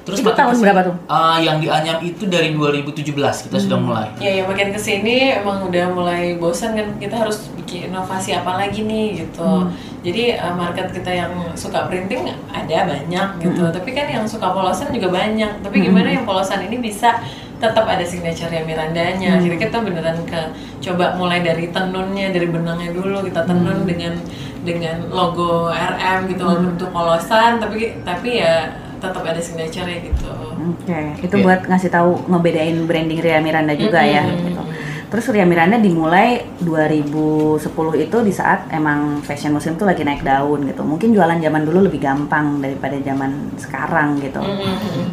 Terus 0.08 0.24
Itu 0.24 0.31
tahun 0.31 0.56
kesini- 0.56 0.64
berapa 0.72 0.81
tuh? 0.88 0.96
Eh, 1.04 1.38
yang 1.44 1.58
di 1.60 1.68
anyam 1.68 2.00
itu 2.00 2.24
dari 2.31 2.56
2017 2.56 3.44
kita 3.44 3.58
sudah 3.60 3.75
mulai. 3.75 4.08
Ya, 4.24 4.40
ya 4.40 4.44
makin 4.48 4.72
ke 4.72 4.80
sini 4.80 5.36
emang 5.36 5.68
udah 5.68 5.92
mulai 5.92 6.40
bosan 6.40 6.80
kan 6.80 6.96
kita 6.96 7.28
harus 7.28 7.52
bikin 7.60 7.92
inovasi 7.92 8.31
apa 8.31 8.56
lagi 8.56 8.88
nih 8.88 9.28
gitu. 9.28 9.68
Jadi 10.08 10.40
uh, 10.40 10.56
market 10.56 10.96
kita 10.96 11.12
yang 11.12 11.36
suka 11.60 11.92
printing 11.92 12.24
ada 12.48 12.78
banyak 12.88 13.28
gitu. 13.44 13.68
Tapi 13.68 13.90
kan 13.92 14.08
yang 14.08 14.24
suka 14.24 14.48
polosan 14.56 14.96
juga 14.96 15.12
banyak. 15.12 15.60
Tapi 15.60 15.75
gimana 15.84 16.08
yang 16.08 16.24
polosan 16.24 16.64
ini 16.64 16.80
bisa 16.80 17.19
tetap 17.57 17.86
ada 17.89 18.06
signature 18.06 18.50
ya 18.54 18.62
Mirandanya. 18.62 19.42
Akhirnya 19.42 19.59
kita 19.59 19.77
beneran 19.81 20.19
ke 20.30 20.42
coba 20.81 21.18
mulai 21.18 21.42
dari 21.42 21.74
tenunnya, 21.74 22.30
dari 22.30 22.48
benangnya 22.50 22.94
dulu 22.94 23.25
kita 23.25 23.44
tenun 23.45 23.86
dengan 23.86 24.13
dengan 24.62 25.09
logo 25.09 25.69
RM 25.69 26.30
gitu 26.30 26.44
bentuk 26.45 26.89
polosan. 26.94 27.57
Tapi 27.57 28.01
tapi 28.06 28.42
ya 28.42 28.77
tetap 28.98 29.21
ada 29.21 29.42
signature 29.42 29.86
ya 29.86 30.00
gitu. 30.01 30.30
Oke, 30.57 31.00
itu 31.21 31.36
Iya. 31.38 31.45
buat 31.45 31.62
ngasih 31.69 31.89
tahu 31.94 32.25
ngebedain 32.30 32.77
branding 32.89 33.21
Ria 33.21 33.38
Miranda 33.42 33.74
juga 33.77 34.01
ya. 34.01 34.25
Gitu. 34.25 34.62
Terus 35.07 35.31
Ria 35.31 35.48
Miranda 35.48 35.80
dimulai 35.80 36.44
2010 36.59 37.64
itu 38.04 38.18
di 38.28 38.33
saat 38.35 38.68
emang 38.76 39.23
fashion 39.23 39.56
muslim 39.56 39.80
tuh 39.80 39.87
lagi 39.87 40.04
naik 40.04 40.19
daun 40.19 40.68
gitu. 40.68 40.83
Mungkin 40.83 41.16
jualan 41.16 41.40
zaman 41.40 41.64
dulu 41.64 41.87
lebih 41.87 42.04
gampang 42.04 42.59
daripada 42.59 42.99
zaman 42.99 43.56
sekarang 43.56 44.19
gitu. 44.19 44.44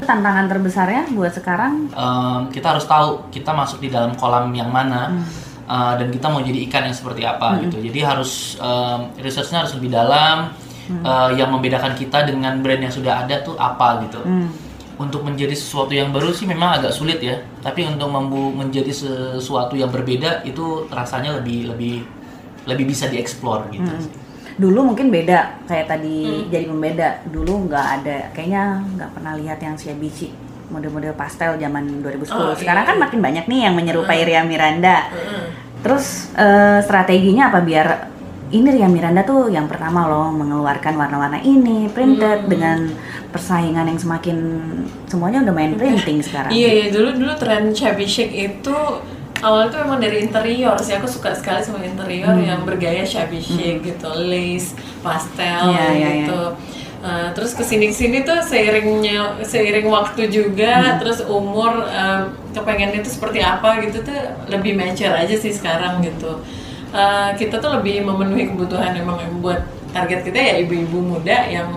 Tantangan 0.03 0.51
terbesarnya 0.51 1.07
buat 1.15 1.31
sekarang 1.31 1.87
Em, 1.95 2.41
kita 2.51 2.75
harus 2.75 2.85
tahu 2.91 3.31
kita 3.31 3.55
masuk 3.55 3.79
di 3.79 3.89
dalam 3.89 4.19
kolam 4.19 4.51
yang 4.51 4.69
mana 4.69 5.15
uh, 5.71 5.95
dan 5.95 6.11
kita 6.11 6.27
mau 6.27 6.43
jadi 6.43 6.59
ikan 6.67 6.91
yang 6.91 6.97
seperti 6.97 7.23
apa 7.23 7.63
gitu. 7.63 7.79
Jadi 7.79 8.01
harus 8.03 8.59
um, 8.59 9.15
researchnya 9.23 9.63
harus 9.63 9.79
lebih 9.79 9.95
dalam. 9.95 10.51
Uh, 10.85 11.33
yang 11.33 11.49
membedakan 11.49 11.97
kita 11.97 12.29
dengan 12.29 12.61
brand 12.61 12.77
yang 12.77 12.93
sudah 12.93 13.25
ada 13.25 13.41
tuh 13.41 13.57
apa 13.57 14.05
gitu. 14.05 14.21
Untuk 14.95 15.27
menjadi 15.27 15.53
sesuatu 15.53 15.91
yang 15.91 16.15
baru 16.15 16.31
sih 16.31 16.47
memang 16.47 16.79
agak 16.79 16.95
sulit 16.95 17.19
ya. 17.19 17.43
Tapi 17.63 17.87
untuk 17.87 18.07
membu 18.11 18.55
menjadi 18.55 18.91
sesuatu 18.91 19.75
yang 19.75 19.91
berbeda 19.91 20.47
itu 20.47 20.87
rasanya 20.91 21.43
lebih 21.43 21.75
lebih 21.75 22.07
lebih 22.65 22.85
bisa 22.89 23.11
dieksplor 23.11 23.69
gitu. 23.73 23.85
sih. 24.01 24.13
dulu 24.55 24.95
mungkin 24.95 25.11
beda 25.11 25.67
kayak 25.67 25.91
tadi 25.91 26.47
jadi 26.47 26.71
pembeda. 26.71 27.09
Dulu 27.27 27.67
nggak 27.67 27.87
ada 28.01 28.31
kayaknya 28.31 28.87
nggak 28.95 29.11
pernah 29.11 29.33
lihat 29.35 29.59
yang 29.59 29.75
Shiabichi 29.75 30.31
model-model 30.71 31.13
pastel 31.19 31.59
zaman 31.59 32.01
2010. 32.01 32.31
Oh, 32.33 32.55
Sekarang 32.55 32.87
iya. 32.87 32.91
kan 32.95 32.97
makin 33.03 33.21
banyak 33.21 33.45
nih 33.51 33.61
yang 33.69 33.75
menyerupai 33.75 34.23
Ria 34.25 34.47
Miranda. 34.47 35.11
Terus 35.85 36.33
eh, 36.39 36.81
strateginya 36.81 37.53
apa 37.53 37.61
biar 37.61 38.14
ini 38.55 38.69
Ria 38.71 38.87
Miranda 38.87 39.27
tuh 39.27 39.51
yang 39.51 39.67
pertama 39.67 40.07
loh 40.07 40.31
mengeluarkan 40.31 40.95
warna-warna 40.95 41.43
ini 41.43 41.91
printed 41.91 42.47
dengan 42.47 42.87
persaingan 43.35 43.91
yang 43.91 43.99
semakin 43.99 44.39
semuanya 45.11 45.43
udah 45.43 45.55
main 45.55 45.75
printing 45.75 46.23
sekarang. 46.23 46.55
Iya 46.55 46.71
ya 46.71 46.87
dulu 46.95 47.19
dulu 47.19 47.33
tren 47.35 47.75
shabby 47.75 48.07
chic 48.07 48.31
itu 48.31 48.77
awalnya 49.43 49.75
tuh 49.75 49.81
emang 49.83 49.99
dari 49.99 50.23
interior 50.23 50.79
sih. 50.79 50.95
Aku 50.95 51.11
suka 51.11 51.35
sekali 51.35 51.67
sama 51.67 51.83
interior 51.83 52.31
yang 52.39 52.63
bergaya 52.63 53.03
shabby 53.03 53.43
chic 53.43 53.83
gitu 53.83 54.07
lace 54.15 54.79
pastel 55.03 55.75
Iya, 55.75 55.87
iya, 55.91 56.09
gitu. 56.23 56.43
Uh, 57.05 57.29
terus 57.37 57.53
ke 57.53 57.61
sini 57.61 57.93
ke 57.93 57.97
sini 58.01 58.25
tuh 58.25 58.41
seiringnya 58.41 59.37
seiring 59.45 59.93
waktu 59.93 60.25
juga 60.33 60.97
terus 60.97 61.21
umur 61.21 61.85
uh, 61.85 62.33
kepengen 62.57 62.97
itu 62.97 63.13
seperti 63.13 63.45
apa 63.45 63.85
gitu 63.85 64.01
tuh 64.01 64.17
lebih 64.49 64.73
mature 64.73 65.13
aja 65.13 65.37
sih 65.37 65.53
sekarang 65.53 66.01
gitu 66.01 66.41
Uh, 66.95 67.35
kita 67.35 67.59
tuh 67.59 67.75
lebih 67.75 68.07
memenuhi 68.07 68.55
kebutuhan 68.55 68.95
emang 68.95 69.19
buat 69.43 69.67
target 69.91 70.31
kita 70.31 70.39
ya 70.39 70.55
ibu-ibu 70.63 70.99
muda 71.03 71.51
yang 71.51 71.75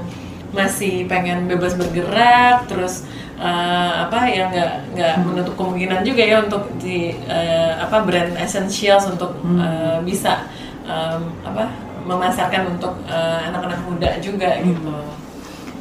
masih 0.54 1.06
pengen 1.06 1.46
bebas 1.46 1.76
bergerak 1.76 2.66
terus 2.66 3.04
eh, 3.38 3.94
apa 4.08 4.26
ya 4.32 4.50
nggak 4.50 4.72
nggak 4.96 5.14
menutup 5.22 5.54
kemungkinan 5.60 6.02
juga 6.02 6.24
ya 6.24 6.38
untuk 6.42 6.64
di 6.80 7.14
eh, 7.14 7.72
apa 7.78 8.02
brand 8.02 8.34
essentials 8.40 9.06
untuk 9.12 9.38
eh, 9.46 10.00
bisa 10.02 10.48
em, 10.88 11.22
apa 11.44 11.68
memasarkan 12.08 12.80
untuk 12.80 12.96
anak-anak 13.12 13.84
muda 13.84 14.16
juga 14.24 14.64
gitu. 14.64 14.96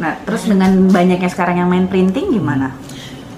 Nah, 0.03 0.19
terus 0.27 0.51
dengan 0.51 0.91
banyaknya 0.91 1.31
sekarang 1.31 1.63
yang 1.63 1.71
main 1.71 1.87
printing 1.87 2.35
gimana? 2.35 2.75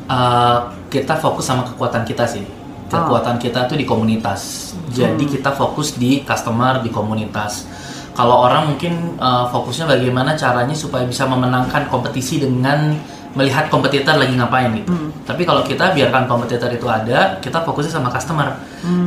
Uh, 0.08 0.72
kita 0.88 1.20
fokus 1.20 1.44
sama 1.44 1.68
kekuatan 1.68 2.08
kita 2.08 2.24
sih. 2.24 2.48
Kekuatan 2.88 3.36
kita 3.36 3.68
tuh 3.68 3.76
di 3.76 3.84
komunitas. 3.84 4.67
Jadi 4.88 5.24
kita 5.28 5.52
fokus 5.52 5.96
di 6.00 6.24
customer 6.24 6.80
di 6.80 6.88
komunitas. 6.88 7.68
Kalau 8.16 8.50
orang 8.50 8.74
mungkin 8.74 9.14
uh, 9.22 9.46
fokusnya 9.46 9.86
bagaimana 9.86 10.34
caranya 10.34 10.74
supaya 10.74 11.06
bisa 11.06 11.22
memenangkan 11.30 11.86
kompetisi 11.86 12.42
dengan 12.42 12.98
melihat 13.38 13.70
kompetitor 13.70 14.18
lagi 14.18 14.34
ngapain 14.34 14.74
gitu. 14.74 14.90
Tapi 15.22 15.46
kalau 15.46 15.62
kita 15.62 15.94
biarkan 15.94 16.26
kompetitor 16.26 16.66
itu 16.72 16.88
ada, 16.90 17.38
kita 17.38 17.62
fokusnya 17.62 17.92
sama 18.00 18.10
customer. 18.10 18.58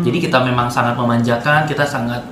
Jadi 0.05 0.17
kita 0.23 0.39
memang 0.39 0.71
sangat 0.71 0.95
memanjakan, 0.95 1.67
kita 1.67 1.83
sangat 1.83 2.23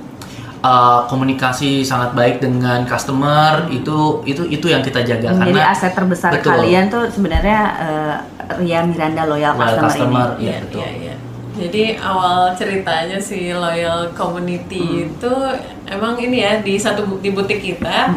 uh, 0.64 1.04
komunikasi 1.10 1.84
sangat 1.84 2.16
baik 2.16 2.40
dengan 2.40 2.88
customer. 2.88 3.68
Itu 3.68 4.24
itu 4.24 4.48
itu 4.48 4.66
yang 4.70 4.80
kita 4.80 5.04
jaga 5.04 5.36
Jadi 5.36 5.52
karena 5.52 5.72
aset 5.72 5.92
terbesar 5.92 6.30
Betul. 6.32 6.56
kalian 6.56 6.84
tuh 6.88 7.04
sebenarnya 7.12 7.60
eh, 7.80 8.16
Ria 8.60 8.80
Miranda 8.86 9.28
loyal 9.28 9.56
Loyal 9.56 9.76
customer, 9.76 9.88
customer, 9.90 10.28
ini. 10.38 10.44
Iya, 10.46 10.56
betul. 10.64 10.80
iya, 10.80 10.90
iya. 10.96 11.14
Jadi 11.56 11.98
awal 11.98 12.52
ceritanya 12.54 13.18
si 13.18 13.50
loyal 13.52 14.12
community 14.12 15.08
itu 15.08 15.32
emang 15.88 16.16
ini 16.20 16.42
ya 16.44 16.62
di 16.62 16.78
satu 16.78 17.02
bu- 17.08 17.20
di 17.20 17.30
butik 17.34 17.60
kita 17.60 18.12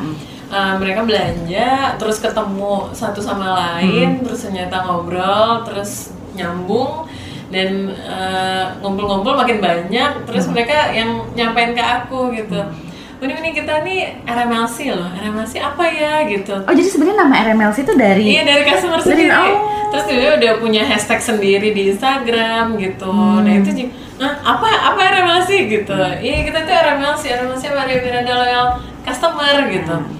uh, 0.52 0.76
mereka 0.78 1.02
belanja 1.08 1.98
terus 1.98 2.22
ketemu 2.22 2.94
satu 2.94 3.20
sama 3.20 3.54
lain 3.54 4.22
terus 4.22 4.46
ternyata 4.46 4.86
ngobrol 4.86 5.66
terus 5.66 6.14
nyambung 6.38 7.10
dan 7.54 7.94
uh, 8.10 8.74
ngumpul-ngumpul 8.82 9.38
makin 9.38 9.62
banyak 9.62 10.26
terus 10.26 10.50
mereka 10.50 10.90
yang 10.90 11.22
nyampein 11.38 11.78
ke 11.78 11.84
aku 11.86 12.34
gitu. 12.34 12.58
Ini 12.58 12.83
ini 13.26 13.50
kita 13.52 13.74
nih 13.80 14.00
RMLC 14.24 14.78
loh, 14.92 15.08
RMLC 15.14 15.54
apa 15.58 15.84
ya 15.86 16.26
gitu. 16.26 16.52
Oh, 16.58 16.74
jadi 16.74 16.84
sebenarnya 16.86 17.18
nama 17.24 17.36
RMLC 17.46 17.78
itu 17.82 17.94
dari 17.94 18.26
Iya 18.30 18.44
dari 18.44 18.64
customer 18.64 19.00
Dari- 19.00 19.08
sendiri. 19.08 19.32
oh. 19.32 19.60
Terus 19.88 20.06
dia 20.10 20.32
udah 20.34 20.52
punya 20.58 20.82
hashtag 20.84 21.20
sendiri 21.20 21.70
di 21.70 21.94
Instagram 21.94 22.76
gitu. 22.76 23.06
Hmm. 23.08 23.46
Nah 23.46 23.54
itu 23.56 23.88
"Hah, 24.18 24.34
apa 24.42 24.68
apa 24.90 25.00
RMLC 25.00 25.50
gitu. 25.70 25.94
Iya 25.94 26.38
kita 26.44 26.60
tuh 26.64 26.74
RMLC, 26.74 27.24
RMLC 27.32 27.64
Maria 27.70 27.98
Miranda 28.00 28.34
Loyal 28.34 28.68
Customer 29.02 29.70
gitu. 29.70 29.94
Hmm. 29.94 30.18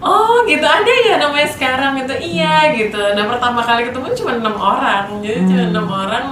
Oh 0.00 0.44
gitu 0.44 0.60
ada 0.60 0.92
ya 1.00 1.16
namanya 1.16 1.48
sekarang 1.48 1.96
itu 1.96 2.12
iya 2.20 2.74
gitu. 2.74 2.98
Nah 3.14 3.24
pertama 3.24 3.62
kali 3.62 3.88
ketemu 3.88 4.12
cuma 4.14 4.32
enam 4.34 4.52
orang, 4.54 5.06
jadi 5.22 5.38
cuma 5.42 5.62
Hmm. 5.62 5.72
enam 5.72 5.86
orang. 5.88 6.26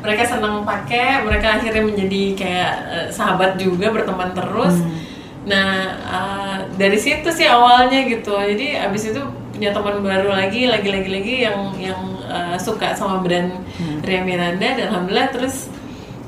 Mereka 0.00 0.24
senang 0.24 0.64
pakai, 0.64 1.20
mereka 1.20 1.60
akhirnya 1.60 1.84
menjadi 1.84 2.22
kayak 2.32 2.72
eh, 2.88 3.06
sahabat 3.12 3.60
juga 3.60 3.90
berteman 3.90 4.32
terus. 4.32 4.80
Hmm. 4.80 5.09
Nah 5.42 5.68
eh, 5.96 6.56
dari 6.76 6.96
situ 6.96 7.28
sih 7.30 7.46
awalnya 7.46 8.04
gitu. 8.04 8.34
Jadi 8.34 8.76
abis 8.76 9.12
itu 9.12 9.20
punya 9.50 9.72
teman 9.72 10.00
baru 10.00 10.32
lagi, 10.32 10.66
lagi 10.66 10.88
lagi 10.88 11.08
lagi 11.08 11.34
yang 11.44 11.58
yang 11.76 12.00
eh, 12.24 12.56
suka 12.56 12.92
sama 12.92 13.20
brand 13.20 13.52
Ria 14.00 14.20
Miranda 14.20 14.68
dan 14.76 14.88
alhamdulillah 14.88 15.28
terus 15.30 15.68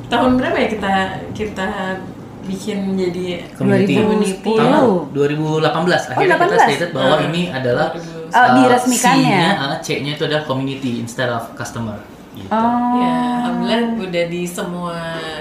tahun 0.09 0.37
berapa 0.37 0.57
ya 0.59 0.69
kita 0.69 0.95
kita 1.33 1.69
bikin 2.42 2.99
jadi 2.99 3.47
community. 3.54 4.02
2010. 4.02 4.42
Tahun 4.42 5.14
2018 5.14 6.11
akhirnya 6.11 6.37
kita 6.37 6.47
18. 6.50 6.66
stated 6.66 6.90
bahwa 6.90 7.14
Ah. 7.16 7.26
ini 7.26 7.42
adalah 7.49 7.88
Oh, 8.33 8.40
uh, 8.40 8.64
diresmikannya. 8.64 9.28
C-nya, 9.28 9.50
uh, 9.61 9.76
C-nya 9.78 10.16
itu 10.16 10.25
adalah 10.25 10.42
community 10.42 10.99
instead 10.99 11.28
of 11.28 11.52
customer. 11.52 12.00
Gitu. 12.32 12.48
Oh. 12.48 12.96
Ya, 12.96 13.12
alhamdulillah 13.44 13.80
udah 14.02 14.24
di 14.26 14.42
semua 14.42 14.96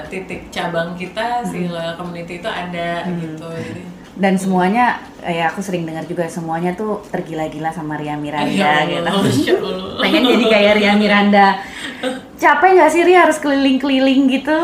titik 0.06 0.52
cabang 0.52 0.92
kita 0.94 1.40
si 1.42 1.64
Hmm. 1.64 1.72
loyal 1.72 1.96
community 1.96 2.38
itu 2.38 2.50
ada 2.50 3.08
gitu. 3.08 3.48
Jadi, 3.48 3.82
Dan 4.12 4.36
semuanya 4.36 5.00
ya 5.20 5.48
aku 5.48 5.64
sering 5.64 5.88
dengar 5.88 6.04
juga 6.04 6.28
semuanya 6.28 6.76
tuh 6.76 7.00
tergila-gila 7.08 7.72
sama 7.72 7.96
Ria 7.96 8.20
Miranda 8.20 8.52
Ya 8.52 8.84
gitu. 8.84 9.02
Allah, 9.02 9.24
Masya 9.24 9.54
Allah. 9.56 9.94
Pengen 10.04 10.24
jadi 10.28 10.46
kayak 10.46 10.74
Ria 10.78 10.94
Miranda. 10.94 11.48
Capek 12.36 12.70
nggak 12.76 12.92
sih 12.92 13.02
Ria 13.02 13.20
harus 13.24 13.40
keliling-keliling 13.40 14.22
gitu? 14.30 14.60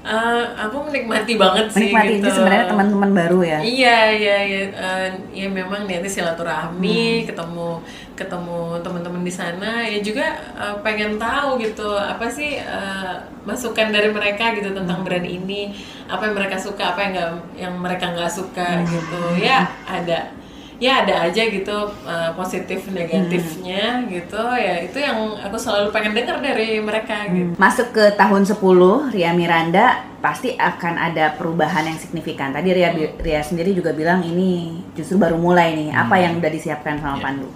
Eh, 0.00 0.44
aku 0.56 0.86
menikmati 0.86 1.34
banget 1.34 1.66
sih 1.68 1.90
Menikmati 1.90 2.12
gitu. 2.14 2.24
itu 2.24 2.28
sebenarnya 2.30 2.66
teman-teman 2.70 3.10
baru 3.10 3.40
ya. 3.42 3.58
Iya, 3.58 3.98
iya, 4.14 4.36
iya. 4.40 4.60
Eh, 4.70 5.08
ya 5.34 5.48
memang 5.50 5.82
Hmm. 5.84 6.06
silaturahmi, 6.06 7.26
ketemu 7.26 7.82
ketemu 8.16 8.58
teman-teman 8.80 9.20
di 9.20 9.30
sana. 9.30 9.84
Ya 9.84 10.00
juga 10.00 10.26
eh, 10.56 10.76
pengen 10.80 11.14
tahu 11.16 11.60
gitu 11.60 11.84
apa 11.92 12.26
sih 12.26 12.56
eh, 12.56 13.14
masukan 13.44 13.92
dari 13.92 14.10
mereka 14.10 14.50
gitu 14.52 14.72
tentang 14.72 14.98
Hmm. 14.98 15.06
brand 15.06 15.22
ini, 15.22 15.70
apa 16.08 16.26
yang 16.26 16.34
mereka 16.34 16.56
suka, 16.56 16.90
apa 16.90 17.00
yang 17.00 17.12
nggak 17.12 17.30
yang 17.54 17.74
mereka 17.76 18.10
nggak 18.10 18.32
suka 18.32 18.80
Hmm. 18.80 18.88
gitu. 18.88 19.20
Ya 19.38 19.68
ada, 19.86 20.32
ya 20.76 21.04
ada 21.04 21.28
aja 21.28 21.42
gitu 21.46 21.76
eh, 22.02 22.30
positif 22.32 22.88
negatifnya 22.88 24.00
Hmm. 24.00 24.08
gitu. 24.08 24.42
Ya 24.56 24.80
itu 24.80 24.96
yang 24.96 25.16
aku 25.36 25.54
selalu 25.54 25.92
pengen 25.92 26.12
dengar 26.12 26.40
dari 26.40 26.80
mereka 26.80 27.28
gitu. 27.28 27.52
Masuk 27.54 27.92
ke 27.92 28.16
tahun 28.16 28.42
10 28.42 29.12
Ria 29.12 29.30
Miranda 29.30 30.00
pasti 30.18 30.58
akan 30.58 30.98
ada 30.98 31.38
perubahan 31.38 31.86
yang 31.86 31.94
signifikan. 31.94 32.50
Tadi 32.50 32.72
Ria 32.72 32.90
Ria 33.20 33.40
sendiri 33.40 33.70
juga 33.70 33.92
bilang 33.92 34.20
ini 34.20 34.74
justru 34.92 35.14
baru 35.16 35.38
mulai 35.38 35.76
nih. 35.76 35.94
Apa 35.94 36.18
yang 36.18 36.40
udah 36.40 36.50
disiapkan 36.50 36.98
sama 36.98 37.20
Pandu? 37.20 37.46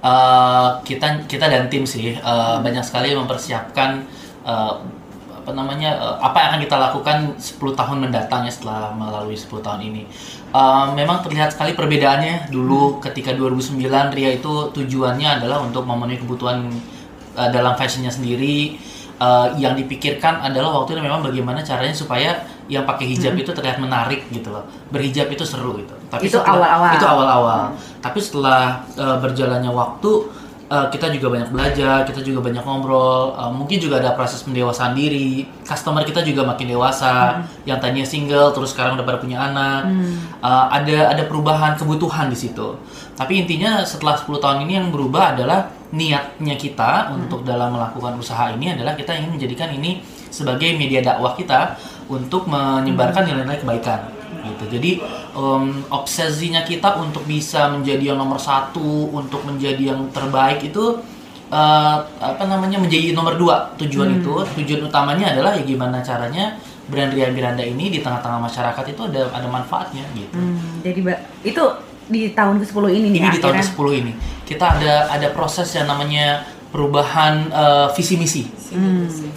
Uh, 0.00 0.80
kita 0.80 1.28
kita 1.28 1.44
dan 1.44 1.68
tim 1.68 1.84
sih 1.84 2.16
uh, 2.24 2.56
banyak 2.64 2.80
sekali 2.80 3.12
mempersiapkan 3.12 4.00
uh, 4.48 4.80
apa 5.40 5.56
namanya 5.56 5.96
uh, 5.96 6.16
apa 6.20 6.36
yang 6.36 6.48
akan 6.54 6.60
kita 6.62 6.76
lakukan 6.76 7.18
10 7.36 7.74
tahun 7.74 7.98
mendatang 8.06 8.46
ya 8.46 8.52
setelah 8.52 8.92
melalui 8.94 9.34
10 9.34 9.50
tahun 9.60 9.80
ini. 9.82 10.02
Uh, 10.52 10.92
memang 10.94 11.24
terlihat 11.26 11.56
sekali 11.56 11.72
perbedaannya 11.74 12.54
dulu 12.54 13.02
ketika 13.02 13.32
2009 13.34 13.80
Ria 14.14 14.30
itu 14.36 14.52
tujuannya 14.70 15.42
adalah 15.42 15.64
untuk 15.64 15.88
memenuhi 15.88 16.22
kebutuhan 16.22 16.70
uh, 17.34 17.48
dalam 17.50 17.74
fashionnya 17.74 18.12
sendiri. 18.14 18.78
Uh, 19.20 19.52
yang 19.60 19.76
dipikirkan 19.76 20.40
adalah 20.40 20.80
waktu 20.80 20.96
itu 20.96 21.04
memang 21.04 21.20
bagaimana 21.20 21.60
caranya 21.60 21.92
supaya 21.92 22.40
yang 22.72 22.88
pakai 22.88 23.04
hijab 23.04 23.36
itu 23.36 23.52
terlihat 23.52 23.76
menarik 23.76 24.24
gitu 24.32 24.48
loh. 24.48 24.64
Berhijab 24.88 25.28
itu 25.28 25.44
seru 25.44 25.76
gitu. 25.76 25.92
Tapi 26.10 26.26
Itu 26.26 26.42
awal-awal. 26.42 26.90
Itu 26.98 27.06
awal-awal. 27.06 27.62
Tapi 28.02 28.18
setelah 28.18 28.82
uh, 28.98 29.16
berjalannya 29.22 29.70
waktu 29.70 30.10
uh, 30.66 30.86
kita 30.90 31.06
juga 31.14 31.38
banyak 31.38 31.50
belajar, 31.54 32.02
kita 32.02 32.20
juga 32.26 32.50
banyak 32.50 32.62
ngobrol, 32.66 33.34
uh, 33.38 33.50
mungkin 33.54 33.78
juga 33.78 34.02
ada 34.02 34.18
proses 34.18 34.42
pendewasaan 34.42 34.98
diri. 34.98 35.46
Customer 35.62 36.02
kita 36.02 36.26
juga 36.26 36.42
makin 36.42 36.66
dewasa, 36.66 37.46
yang 37.62 37.78
tadinya 37.78 38.06
single 38.06 38.50
terus 38.50 38.74
sekarang 38.74 38.98
udah 38.98 39.06
pada 39.06 39.18
punya 39.22 39.38
anak. 39.38 39.86
Uh, 40.42 40.66
ada 40.70 41.14
ada 41.14 41.22
perubahan 41.30 41.78
kebutuhan 41.78 42.26
di 42.26 42.38
situ. 42.38 42.74
Tapi 43.14 43.46
intinya 43.46 43.86
setelah 43.86 44.18
10 44.18 44.42
tahun 44.42 44.58
ini 44.66 44.72
yang 44.80 44.88
berubah 44.90 45.38
adalah 45.38 45.70
niatnya 45.90 46.54
kita 46.54 47.10
untuk 47.14 47.42
dalam 47.42 47.74
melakukan 47.74 48.14
usaha 48.18 48.54
ini 48.54 48.78
adalah 48.78 48.94
kita 48.94 49.10
ingin 49.14 49.34
menjadikan 49.34 49.74
ini 49.74 49.98
sebagai 50.30 50.78
media 50.78 51.02
dakwah 51.02 51.34
kita 51.34 51.74
untuk 52.06 52.46
menyebarkan 52.46 53.26
nilai-nilai 53.26 53.58
kebaikan 53.58 54.19
gitu. 54.44 54.64
Jadi 54.78 54.90
um, 55.36 55.84
obsesinya 55.92 56.64
kita 56.64 56.98
untuk 57.00 57.24
bisa 57.24 57.70
menjadi 57.70 58.14
yang 58.14 58.18
nomor 58.18 58.40
satu, 58.40 59.12
untuk 59.12 59.44
menjadi 59.44 59.94
yang 59.94 60.08
terbaik 60.10 60.64
itu 60.64 61.00
uh, 61.52 61.96
apa 62.18 62.44
namanya 62.46 62.80
menjadi 62.80 63.12
nomor 63.12 63.36
dua 63.36 63.72
tujuan 63.76 64.20
itu. 64.20 64.34
Tujuan 64.62 64.86
utamanya 64.88 65.32
adalah 65.36 65.56
ya 65.56 65.62
gimana 65.62 66.00
caranya 66.00 66.56
brand 66.90 67.14
Ria 67.14 67.30
Miranda 67.30 67.62
ini 67.62 67.86
di 67.88 68.02
tengah-tengah 68.02 68.40
masyarakat 68.50 68.84
itu 68.90 69.02
ada 69.06 69.30
ada 69.30 69.46
manfaatnya 69.46 70.02
gitu. 70.18 70.34
Hmm, 70.34 70.82
jadi 70.82 70.98
Mbak, 71.06 71.18
itu 71.46 71.64
di 72.10 72.22
tahun 72.34 72.58
ke-10 72.58 72.84
ini 72.90 73.06
nih 73.14 73.20
Ini 73.22 73.28
di 73.30 73.38
tahun 73.38 73.54
akhirnya. 73.62 73.70
ke-10 73.78 73.88
ini 74.02 74.12
kita 74.42 74.66
ada 74.66 74.94
ada 75.14 75.28
proses 75.30 75.70
yang 75.78 75.86
namanya 75.86 76.42
perubahan 76.74 77.50
uh, 77.54 77.88
visi 77.94 78.18
misi. 78.18 78.42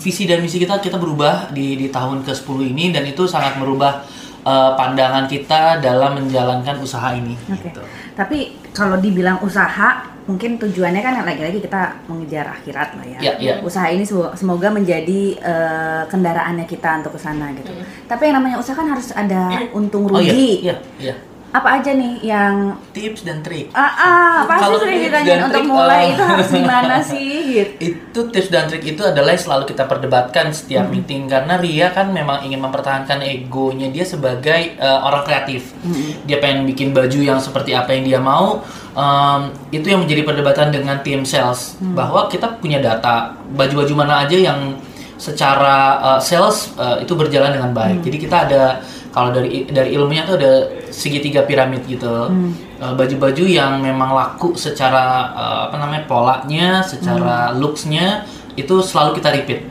Visi 0.01 0.25
dan 0.25 0.41
misi 0.41 0.57
kita 0.57 0.81
kita 0.81 0.97
berubah 0.97 1.53
di 1.53 1.77
di 1.77 1.87
tahun 1.89 2.25
ke-10 2.25 2.57
ini 2.73 2.89
dan 2.89 3.05
itu 3.05 3.29
sangat 3.29 3.57
merubah 3.61 4.05
uh, 4.43 4.71
pandangan 4.75 5.25
kita 5.25 5.79
dalam 5.79 6.19
menjalankan 6.19 6.79
usaha 6.79 7.11
ini 7.11 7.35
Oke. 7.47 7.71
gitu. 7.71 7.81
Tapi 8.13 8.37
kalau 8.71 9.01
dibilang 9.01 9.41
usaha, 9.41 10.05
mungkin 10.23 10.55
tujuannya 10.55 11.01
kan 11.01 11.19
lagi-lagi 11.25 11.59
kita 11.59 12.05
mengejar 12.07 12.47
akhirat 12.47 12.95
lah 12.95 13.05
ya. 13.05 13.19
Iya, 13.19 13.33
iya. 13.41 13.53
Usaha 13.59 13.89
ini 13.89 14.05
semo- 14.05 14.31
semoga 14.33 14.69
menjadi 14.69 15.35
eh, 15.35 16.01
kendaraannya 16.07 16.63
kita 16.63 17.03
untuk 17.03 17.17
ke 17.17 17.19
sana 17.19 17.51
gitu. 17.57 17.73
Tapi 18.05 18.29
yang 18.29 18.39
namanya 18.39 18.61
usaha 18.61 18.77
kan 18.77 18.87
harus 18.87 19.11
ada 19.11 19.51
untung 19.73 20.07
Oh 20.07 20.21
iya, 20.21 20.31
rugi. 20.31 20.53
iya, 20.63 20.75
iya. 21.01 21.15
Apa 21.53 21.69
aja 21.77 21.93
nih 21.93 22.17
yang 22.25 22.73
tips 22.97 23.29
dan 23.29 23.45
trik. 23.45 23.69
Ah, 23.77 23.93
ah 23.93 24.37
pasti 24.49 24.63
Kalau 24.65 24.77
sering 24.81 25.05
ditanyain 25.05 25.37
dan 25.37 25.45
untuk 25.45 25.61
trik, 25.61 25.69
mulai? 25.69 26.01
eh, 26.01 26.09
itu 26.09 26.23
harus 26.25 26.47
gimana 26.49 26.95
sih? 27.13 27.29
Gitu. 27.53 27.71
itu 27.93 28.19
tips 28.33 28.49
dan 28.49 28.65
trik 28.65 28.81
itu 28.81 29.01
adalah 29.05 29.37
selalu 29.37 29.69
kita 29.69 29.85
perdebatkan 29.85 30.49
setiap 30.49 30.89
meeting. 30.89 31.29
Karena 31.29 31.61
Ria 31.61 31.93
kan 31.93 32.09
memang 32.09 32.41
ingin 32.41 32.57
mempertahankan 32.57 33.21
egonya 33.21 33.93
dia 33.93 34.01
sebagai 34.01 34.73
eh, 34.73 34.99
orang 35.05 35.21
kreatif. 35.29 35.77
Dia 36.25 36.41
pengen 36.41 36.65
bikin 36.65 36.89
baju 36.89 37.19
yang 37.21 37.37
seperti 37.37 37.77
apa 37.77 37.93
yang 37.93 38.03
dia 38.09 38.17
mau. 38.17 38.65
Em, 38.93 39.53
itu 39.69 39.93
yang 39.93 40.01
menjadi 40.05 40.25
perdebatan 40.25 40.73
dengan 40.73 41.05
tim 41.05 41.21
sales. 41.21 41.77
Bahwa 41.77 42.25
kita 42.33 42.57
punya 42.57 42.81
data. 42.81 43.37
Baju-baju 43.53 43.93
mana 43.93 44.25
aja 44.25 44.33
yang 44.33 44.81
secara 45.21 45.77
eh, 46.01 46.19
sales 46.25 46.73
eh, 46.81 47.05
itu 47.05 47.13
berjalan 47.13 47.53
dengan 47.53 47.69
baik. 47.77 48.01
Jadi 48.01 48.17
kita 48.17 48.49
ada 48.49 48.81
kalau 49.13 49.29
dari 49.29 49.69
dari 49.69 49.93
ilmunya 49.93 50.25
tuh 50.25 50.41
ada 50.41 50.67
segitiga 50.89 51.45
piramid 51.45 51.85
gitu. 51.85 52.33
Eh, 52.81 52.93
baju-baju 52.97 53.45
yang 53.45 53.79
memang 53.79 54.11
laku 54.11 54.57
secara 54.57 55.29
eh, 55.37 55.59
apa 55.69 55.75
namanya 55.77 56.03
polanya 56.09 56.81
secara 56.81 57.53
looksnya 57.53 58.25
itu 58.57 58.81
selalu 58.81 59.21
kita 59.21 59.29
repeat. 59.29 59.61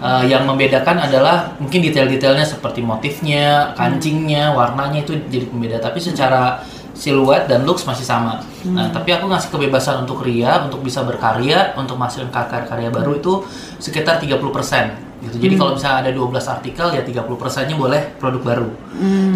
Eh, 0.00 0.24
yang 0.32 0.48
membedakan 0.48 1.04
adalah 1.04 1.52
mungkin 1.60 1.84
detail-detailnya 1.84 2.48
seperti 2.48 2.80
motifnya 2.80 3.76
kancingnya 3.76 4.56
warnanya 4.56 5.04
itu 5.04 5.20
jadi 5.28 5.44
pembeda. 5.46 5.76
Tapi 5.78 6.00
secara 6.00 6.64
siluet 6.96 7.48
dan 7.48 7.68
looks 7.68 7.84
masih 7.88 8.04
sama. 8.04 8.44
Nah, 8.68 8.92
tapi 8.92 9.16
aku 9.16 9.24
ngasih 9.26 9.48
kebebasan 9.48 10.04
untuk 10.04 10.22
Ria 10.22 10.60
untuk 10.62 10.84
bisa 10.84 11.00
berkarya, 11.02 11.72
untuk 11.74 11.96
menghasilkan 11.96 12.30
karya-karya 12.30 12.92
baru 12.92 13.16
itu 13.16 13.42
sekitar 13.80 14.20
30% 14.20 15.11
gitu. 15.22 15.36
Jadi 15.38 15.54
kalau 15.54 15.78
misalnya 15.78 15.98
ada 16.04 16.10
12 16.10 16.54
artikel 16.58 16.86
ya 16.92 17.02
30%-nya 17.06 17.76
boleh 17.78 18.02
produk 18.18 18.42
baru. 18.42 18.68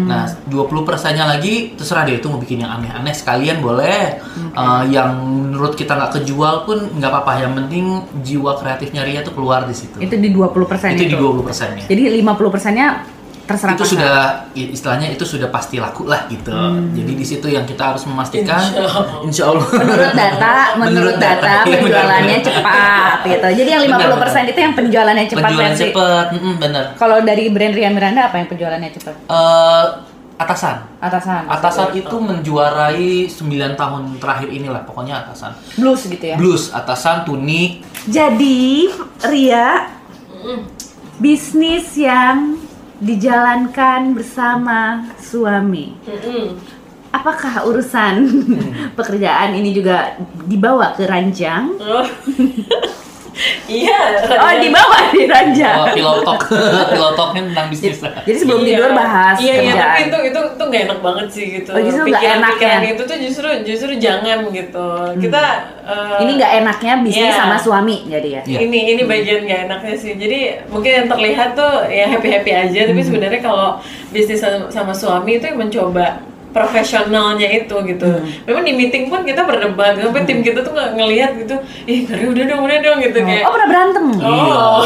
Nah, 0.07 0.27
20%-nya 0.51 1.23
lagi 1.23 1.73
terserah 1.79 2.03
deh 2.03 2.19
itu 2.19 2.27
mau 2.27 2.39
bikin 2.39 2.63
yang 2.63 2.71
aneh-aneh 2.79 3.15
sekalian 3.15 3.63
boleh. 3.63 4.19
Eh, 4.37 4.83
yang 4.91 5.17
menurut 5.23 5.79
kita 5.79 5.95
nggak 5.95 6.21
kejual 6.21 6.67
pun 6.67 6.77
nggak 6.99 7.11
apa-apa. 7.11 7.31
Yang 7.41 7.53
penting 7.63 7.85
jiwa 8.21 8.51
kreatifnya 8.59 9.01
Ria 9.07 9.21
tuh 9.23 9.33
keluar 9.33 9.63
di 9.63 9.75
situ. 9.75 9.95
Itu 9.97 10.15
di 10.19 10.29
20% 10.29 10.99
Itu 10.99 11.03
itu. 11.07 11.15
di 11.15 11.17
20%-nya 11.17 11.83
Jadi 11.87 12.03
50%-nya 12.21 13.16
terserah 13.47 13.73
itu 13.73 13.83
pasar. 13.87 13.93
sudah 13.95 14.15
istilahnya 14.53 15.07
itu 15.07 15.23
sudah 15.23 15.47
pasti 15.47 15.79
laku 15.79 16.03
lah 16.03 16.27
gitu. 16.27 16.51
Jadi 16.91 17.11
di 17.15 17.23
situ 17.23 17.47
yang 17.47 17.63
kita 17.63 17.95
harus 17.95 18.03
memastikan 18.03 18.59
insya 19.23 19.47
Allah. 19.49 19.63
menurut 19.71 20.11
data, 20.11 20.53
menurut, 20.83 21.15
data, 21.15 21.63
data, 21.63 21.69
iya, 21.71 21.77
penjualannya 21.79 22.37
benar. 22.37 22.47
cepat 22.51 23.17
gitu. 23.23 23.47
Jadi 23.63 23.69
yang 23.71 23.81
50% 23.87 23.87
Benar, 23.87 24.43
itu 24.51 24.59
yang 24.59 24.73
penjualannya 24.75 25.25
cepat 25.25 25.41
Penjualan 25.47 25.71
versi. 25.71 25.83
cepet, 25.87 26.25
mm-mm, 26.35 26.53
bener. 26.59 26.85
Kalau 26.99 27.17
dari 27.23 27.43
brand 27.47 27.73
Ria 27.73 27.89
Miranda 27.89 28.21
apa 28.27 28.35
yang 28.35 28.47
penjualannya 28.51 28.89
cepat? 28.91 29.15
Eh, 29.25 29.85
atasan. 30.37 30.75
Atasan. 30.99 31.41
Atasan 31.47 31.87
itu 31.95 32.15
menjuarai 32.19 33.25
9 33.25 33.47
tahun 33.73 34.01
terakhir 34.19 34.49
inilah 34.51 34.83
pokoknya 34.83 35.23
atasan. 35.23 35.55
Blues 35.79 36.03
gitu 36.03 36.25
ya. 36.27 36.35
Blues, 36.35 36.69
atasan, 36.69 37.23
tunik. 37.23 37.79
Jadi 38.11 38.91
Ria 39.23 39.87
bisnis 41.17 41.97
yang 41.97 42.66
dijalankan 43.01 44.13
bersama 44.17 45.09
suami. 45.21 45.93
Apakah 47.13 47.65
urusan 47.65 48.27
pekerjaan 48.99 49.55
ini 49.55 49.71
juga 49.71 50.19
dibawa 50.45 50.93
ke 50.93 51.07
ranjang? 51.07 51.73
Oh. 51.79 52.05
Iya. 53.67 53.99
Oh, 54.33 54.51
dibawa 54.57 54.97
di 55.13 55.23
ranjang. 55.27 55.75
Oh, 55.77 55.87
pilotok. 55.91 56.39
Pilotoknya 56.93 57.41
tentang 57.51 57.67
bisnis. 57.69 57.99
Jadi 58.01 58.37
sebelum 58.37 58.61
Iya. 58.63 58.69
tidur 58.73 58.91
bahas 58.91 59.37
iya, 59.37 59.53
Iya, 59.61 59.73
tapi 59.75 60.01
itu 60.09 60.17
itu 60.33 60.39
tuh 60.57 60.65
gak 60.67 60.81
enak 60.89 60.99
banget 60.99 61.27
sih 61.29 61.45
gitu. 61.59 61.69
Oh, 61.71 61.79
justru 61.79 62.03
nggak 62.07 62.21
Pikiran-pikiran 62.21 62.71
enak 62.73 62.83
ya? 62.83 62.91
itu 62.93 63.03
tuh 63.05 63.17
justru 63.19 63.47
justru 63.63 63.91
jangan 63.97 64.37
gitu. 64.49 64.87
Kita 65.21 65.43
eh, 65.85 66.17
ini 66.25 66.31
nggak 66.35 66.51
enaknya 66.61 66.93
bisnis 67.01 67.29
Iya. 67.29 67.37
sama 67.37 67.57
suami 67.57 67.97
jadi 68.07 68.29
ya. 68.29 68.41
Iya. 68.47 68.59
ini 68.63 68.79
ini 68.95 69.01
bagian 69.03 69.39
gak 69.45 69.61
enaknya 69.69 69.95
sih. 69.95 70.13
Jadi 70.15 70.39
mungkin 70.67 70.91
yang 70.93 71.07
terlihat 71.07 71.49
tuh 71.53 71.73
ya 71.87 72.05
happy 72.07 72.29
happy 72.31 72.51
aja, 72.51 72.79
tapi 72.87 73.01
sebenarnya 73.01 73.41
kalau 73.41 73.77
bisnis 74.09 74.39
sama, 74.39 74.67
sama 74.67 74.93
suami 74.93 75.37
itu 75.37 75.45
yang 75.45 75.59
mencoba 75.59 76.21
profesionalnya 76.55 77.47
itu 77.47 77.75
gitu. 77.85 78.09
Memang 78.47 78.63
di 78.63 78.73
meeting 78.73 79.11
pun 79.11 79.21
kita 79.27 79.43
berdebat, 79.43 79.99
sampai 79.99 80.23
tim 80.25 80.39
kita 80.41 80.63
tuh 80.63 80.73
nggak 80.73 80.95
ngelihat 80.95 81.31
gitu. 81.43 81.55
Ih, 81.85 82.07
Kari 82.07 82.25
udah 82.31 82.43
dong, 82.49 82.61
udah 82.65 82.77
dong 82.81 82.97
gitu 83.03 83.19
kayak. 83.21 83.43
Oh 83.45 83.51
pernah 83.53 83.67
berantem? 83.69 84.05
Oh. 84.23 84.81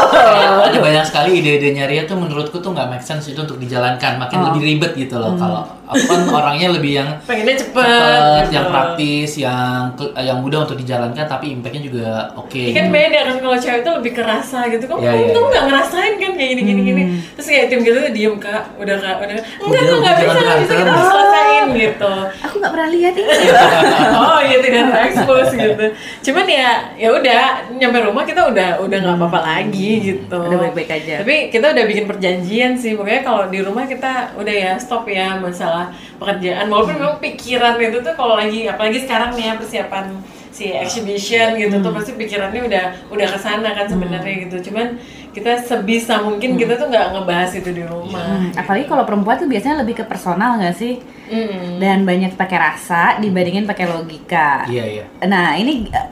Ada 0.66 0.78
banyak 0.82 1.04
sekali 1.06 1.40
ide-idenya 1.40 1.86
Ria 1.86 2.04
tuh 2.04 2.18
menurutku 2.18 2.58
tuh 2.58 2.74
nggak 2.74 2.88
make 2.90 3.04
sense 3.06 3.30
itu 3.30 3.38
untuk 3.38 3.56
dijalankan, 3.56 4.18
makin 4.18 4.38
lebih 4.52 4.62
ribet 4.62 4.92
gitu 4.98 5.16
loh. 5.16 5.38
Kalau 5.38 5.62
aku 5.86 6.02
kan 6.10 6.20
orangnya 6.28 6.68
lebih 6.74 6.92
yang 6.98 7.10
pengennya 7.24 7.56
cepet, 7.62 7.86
cepet, 7.86 8.42
gitu. 8.42 8.54
yang 8.58 8.66
praktis, 8.68 9.30
yang 9.38 9.80
yang 10.18 10.38
mudah 10.42 10.66
untuk 10.66 10.76
dijalankan, 10.76 11.26
tapi 11.26 11.54
impactnya 11.54 11.82
juga 11.82 12.08
oke. 12.34 12.58
Ya 12.58 12.74
kan 12.74 12.86
beda 12.90 13.18
kan 13.22 13.36
kalau 13.38 13.56
cewek 13.56 13.80
itu 13.86 13.90
lebih 14.02 14.12
kerasa 14.18 14.58
gitu. 14.68 14.84
Kamu 14.86 15.00
Iya, 15.06 15.12
kamu 15.12 15.22
iya, 15.22 15.34
tuh 15.34 15.42
iya. 15.42 15.50
nggak 15.50 15.64
ngerasain 15.70 16.14
kan 16.18 16.32
kayak 16.34 16.50
gini 16.50 16.62
gini. 16.66 16.82
Gini 16.86 17.02
terus 17.34 17.46
kayak 17.46 17.66
tim 17.70 17.80
tuh 17.86 18.10
diem 18.10 18.34
kak. 18.42 18.62
Udah 18.78 18.96
kak 18.98 19.16
udah. 19.22 19.38
Enggak 19.38 19.82
tuh 19.86 19.96
nggak 20.02 20.14
bisa 20.18 20.38
nggak 20.42 20.58
bisa 20.64 20.72
kita 20.74 20.92
selesaiin 21.06 21.66
gitu. 21.76 22.14
Aku 22.42 22.54
nggak 22.58 22.72
pernah 22.74 22.88
lihat 22.90 23.14
ini. 23.14 23.34
oh 24.20 24.40
iya 24.42 24.56
tidak 24.58 24.82
terekspos 24.90 25.48
gitu. 25.54 25.84
Cuman 26.30 26.46
ya 26.50 26.70
ya 26.98 27.08
udah 27.14 27.42
nyampe 27.76 27.98
rumah 28.02 28.24
kita 28.26 28.42
udah 28.50 28.70
udah 28.82 28.98
nggak 28.98 29.16
apa 29.20 29.26
apa 29.30 29.40
lagi 29.44 29.90
gitu. 30.02 30.38
Udah 30.38 30.58
baik-baik 30.58 30.90
aja. 30.90 31.14
tapi 31.22 31.36
kita 31.52 31.66
udah 31.70 31.84
bikin 31.86 32.04
perjanjian 32.08 32.72
sih. 32.74 32.98
Pokoknya 32.98 33.22
kalau 33.22 33.46
di 33.52 33.58
rumah 33.62 33.84
kita 33.84 34.34
udah 34.34 34.54
ya 34.54 34.72
stop 34.80 35.04
ya 35.06 35.36
masalah 35.36 35.75
pekerjaan 36.16 36.66
walaupun 36.68 36.94
memang 36.96 37.18
pikiran 37.18 37.74
itu 37.78 37.98
tuh 38.00 38.14
kalau 38.14 38.34
lagi 38.36 38.66
apalagi 38.66 38.98
sekarang 39.04 39.36
nih 39.36 39.44
ya 39.50 39.54
persiapan 39.56 40.06
si 40.50 40.72
exhibition 40.72 41.52
gitu 41.60 41.84
tuh 41.84 41.92
pasti 41.92 42.16
pikirannya 42.16 42.64
udah 42.64 42.84
udah 43.12 43.26
ke 43.28 43.38
sana 43.38 43.76
kan 43.76 43.84
sebenarnya 43.84 44.48
gitu 44.48 44.72
cuman 44.72 44.96
kita 45.36 45.52
sebisa 45.60 46.24
mungkin 46.24 46.56
kita 46.56 46.80
tuh 46.80 46.88
nggak 46.88 47.12
ngebahas 47.12 47.52
itu 47.52 47.70
di 47.76 47.84
rumah 47.84 48.24
Hmm, 48.40 48.56
apalagi 48.56 48.88
kalau 48.88 49.04
perempuan 49.04 49.36
tuh 49.36 49.44
biasanya 49.44 49.84
lebih 49.84 50.00
ke 50.00 50.04
personal 50.08 50.56
nggak 50.56 50.72
sih? 50.72 50.96
Mm. 51.28 51.76
Dan 51.76 51.98
banyak 52.08 52.32
pakai 52.40 52.56
rasa 52.56 53.20
dibandingin 53.20 53.68
pakai 53.68 53.84
logika. 53.84 54.64
Iya 54.64 54.84
iya. 54.88 55.04
Nah 55.28 55.52
ini 55.60 55.92
eh, 55.92 56.08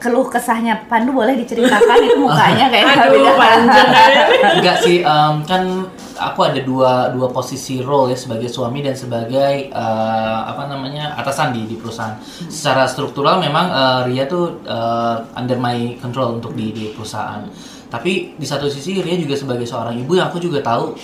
keluh 0.00 0.24
kesahnya 0.24 0.88
Pandu 0.88 1.12
boleh 1.12 1.36
diceritakan 1.36 2.00
itu 2.00 2.16
mukanya 2.16 2.66
kayak 2.72 2.96
aduh 2.96 3.36
panjang 3.36 3.88
Enggak 4.56 4.76
sih, 4.80 5.04
em, 5.04 5.34
kan 5.44 5.62
aku 6.22 6.46
ada 6.46 6.60
dua 6.62 7.10
dua 7.10 7.28
posisi 7.28 7.82
role 7.82 8.14
ya 8.14 8.18
sebagai 8.18 8.46
suami 8.46 8.78
dan 8.80 8.94
sebagai 8.94 9.68
eh, 9.68 10.40
apa 10.46 10.70
namanya 10.70 11.18
atasan 11.18 11.50
di 11.50 11.66
di 11.66 11.74
perusahaan. 11.74 12.14
Secara 12.46 12.86
struktural 12.86 13.42
memang 13.42 13.66
eh, 13.70 14.00
Ria 14.10 14.24
tuh 14.26 14.62
eh, 14.62 15.16
under 15.34 15.58
my 15.58 15.98
control 15.98 16.38
untuk 16.38 16.54
di 16.54 16.70
di 16.70 16.84
perusahaan. 16.94 17.42
Tapi 17.90 18.38
di 18.40 18.46
satu 18.48 18.70
sisi 18.72 19.02
Ria 19.02 19.18
juga 19.18 19.36
sebagai 19.36 19.66
seorang 19.68 19.98
ibu 19.98 20.16
yang 20.16 20.30
aku 20.30 20.38
juga 20.40 20.62
tahu 20.62 20.96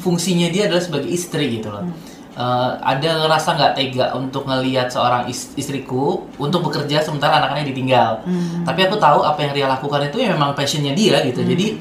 fungsinya 0.00 0.48
dia 0.48 0.66
adalah 0.66 0.80
sebagai 0.80 1.06
istri 1.12 1.60
gitu 1.60 1.68
loh. 1.68 1.84
Eh, 2.36 2.70
ada 2.84 3.10
ngerasa 3.24 3.48
nggak 3.56 3.72
tega 3.72 4.06
untuk 4.12 4.44
ngelihat 4.44 4.92
seorang 4.92 5.24
is- 5.24 5.56
istriku 5.56 6.28
untuk 6.36 6.60
bekerja 6.68 7.00
sementara 7.00 7.40
anak-anaknya 7.40 7.72
ditinggal. 7.72 8.10
Tapi 8.64 8.80
aku 8.84 8.96
tahu 9.00 9.24
apa 9.24 9.40
yang 9.40 9.52
Ria 9.56 9.66
lakukan 9.72 10.04
itu 10.08 10.20
ya 10.20 10.28
memang 10.36 10.52
passionnya 10.52 10.92
dia 10.92 11.24
gitu. 11.24 11.40
Jadi 11.40 11.80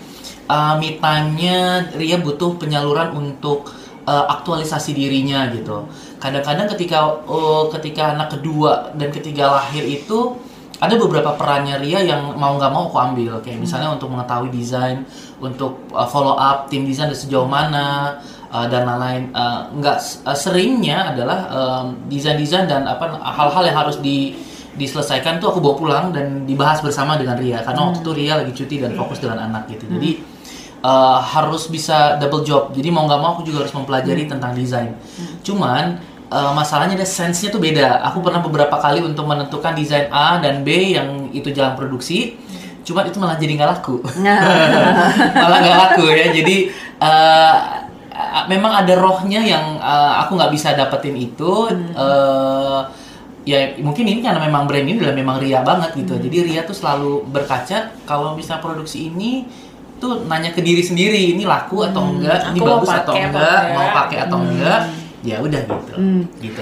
uh, 0.49 0.75
me 0.77 0.97
time-nya 0.97 1.89
Ria 1.93 2.17
butuh 2.21 2.57
penyaluran 2.57 3.13
untuk 3.13 3.69
uh, 4.05 4.25
aktualisasi 4.39 4.93
dirinya 4.93 5.49
gitu. 5.51 5.89
Kadang-kadang 6.21 6.71
ketika 6.77 7.05
oh, 7.27 7.69
ketika 7.73 8.17
anak 8.17 8.37
kedua 8.37 8.93
dan 8.97 9.09
ketiga 9.13 9.51
lahir 9.61 9.85
itu 9.85 10.37
ada 10.75 10.95
beberapa 10.99 11.33
perannya 11.39 11.79
Ria 11.79 12.03
yang 12.03 12.35
mau 12.35 12.59
nggak 12.59 12.71
mau 12.71 12.91
aku 12.91 12.97
ambil 12.99 13.39
kayak 13.39 13.63
misalnya 13.63 13.95
untuk 13.95 14.11
mengetahui 14.11 14.51
desain, 14.51 15.07
untuk 15.39 15.87
uh, 15.95 16.07
follow 16.07 16.35
up 16.35 16.67
tim 16.67 16.83
desain 16.83 17.07
dari 17.07 17.19
sejauh 17.19 17.47
mana 17.47 18.19
uh, 18.51 18.67
dan 18.67 18.83
lain-lain. 18.83 19.31
Uh, 19.31 19.71
nggak 19.79 19.97
uh, 20.27 20.37
seringnya 20.37 21.15
adalah 21.15 21.39
um, 21.51 21.85
desain-desain 22.11 22.67
dan 22.67 22.85
apa 22.85 23.17
hal-hal 23.23 23.63
yang 23.65 23.77
harus 23.77 23.97
di 24.03 24.35
diselesaikan 24.75 25.39
tuh 25.39 25.55
aku 25.55 25.63
bawa 25.63 25.75
pulang 25.79 26.05
dan 26.11 26.43
dibahas 26.43 26.83
bersama 26.83 27.15
dengan 27.15 27.39
Ria 27.39 27.63
karena 27.63 27.79
waktu 27.87 28.03
itu 28.03 28.11
Ria 28.11 28.33
lagi 28.43 28.51
cuti 28.51 28.75
dan 28.83 28.91
fokus 28.91 29.23
dengan 29.23 29.47
anak 29.47 29.71
gitu. 29.71 29.87
Jadi 29.87 30.34
uh, 30.85 31.17
harus 31.17 31.65
bisa 31.65 32.21
double 32.21 32.45
job. 32.45 32.69
Jadi 32.69 32.93
mau 32.93 33.09
nggak 33.09 33.19
mau 33.19 33.29
aku 33.37 33.41
juga 33.41 33.65
harus 33.65 33.73
mempelajari 33.73 34.29
tentang 34.29 34.53
desain. 34.53 34.93
Cuman 35.41 35.97
uh, 36.29 36.53
masalahnya 36.53 36.93
ada 36.93 37.07
sense-nya 37.07 37.49
tuh 37.49 37.61
beda. 37.61 38.05
Aku 38.13 38.21
pernah 38.21 38.45
beberapa 38.45 38.77
kali 38.77 39.01
untuk 39.01 39.25
menentukan 39.25 39.73
desain 39.73 40.05
A 40.13 40.37
dan 40.37 40.61
B 40.61 40.93
yang 40.93 41.33
itu 41.33 41.49
jalan 41.49 41.73
produksi. 41.73 42.37
Cuman 42.85 43.09
itu 43.09 43.17
malah 43.17 43.37
jadi 43.41 43.57
nggak 43.57 43.69
laku. 43.81 43.97
malah 45.41 45.57
nggak 45.57 45.77
laku 45.89 46.05
ya. 46.13 46.29
Jadi 46.29 46.69
uh, 47.01 47.57
memang 48.45 48.85
ada 48.85 48.93
rohnya 48.93 49.41
yang 49.41 49.81
uh, 49.81 50.21
aku 50.21 50.37
nggak 50.37 50.53
bisa 50.53 50.77
dapetin 50.77 51.17
itu. 51.17 51.73
Uh, 51.97 52.85
ya 53.45 53.77
mungkin 53.77 54.09
ini 54.09 54.25
karena 54.25 54.41
memang 54.41 54.65
brand 54.65 54.89
ini 54.89 54.97
udah 55.01 55.13
memang 55.17 55.41
Ria 55.41 55.65
banget 55.65 55.97
gitu. 55.97 56.17
Jadi 56.17 56.53
Ria 56.53 56.61
tuh 56.61 56.77
selalu 56.77 57.25
berkaca 57.29 57.93
kalau 58.05 58.37
bisa 58.37 58.61
produksi 58.61 59.09
ini 59.09 59.45
tuh 59.95 60.25
nanya 60.25 60.51
ke 60.51 60.59
diri 60.59 60.79
sendiri 60.79 61.31
ini 61.31 61.43
laku 61.43 61.81
atau 61.81 62.03
enggak, 62.05 62.51
ini 62.51 62.59
bagus 62.59 62.89
atau 62.89 63.13
apa 63.13 63.25
enggak, 63.25 63.59
mau 63.71 63.87
pakai 63.95 64.17
atau 64.23 64.37
enggak. 64.39 64.81
ya 65.21 65.41
udah 65.41 65.57
gitu 65.59 65.93
Hmm. 65.95 66.21
gitu 66.37 66.61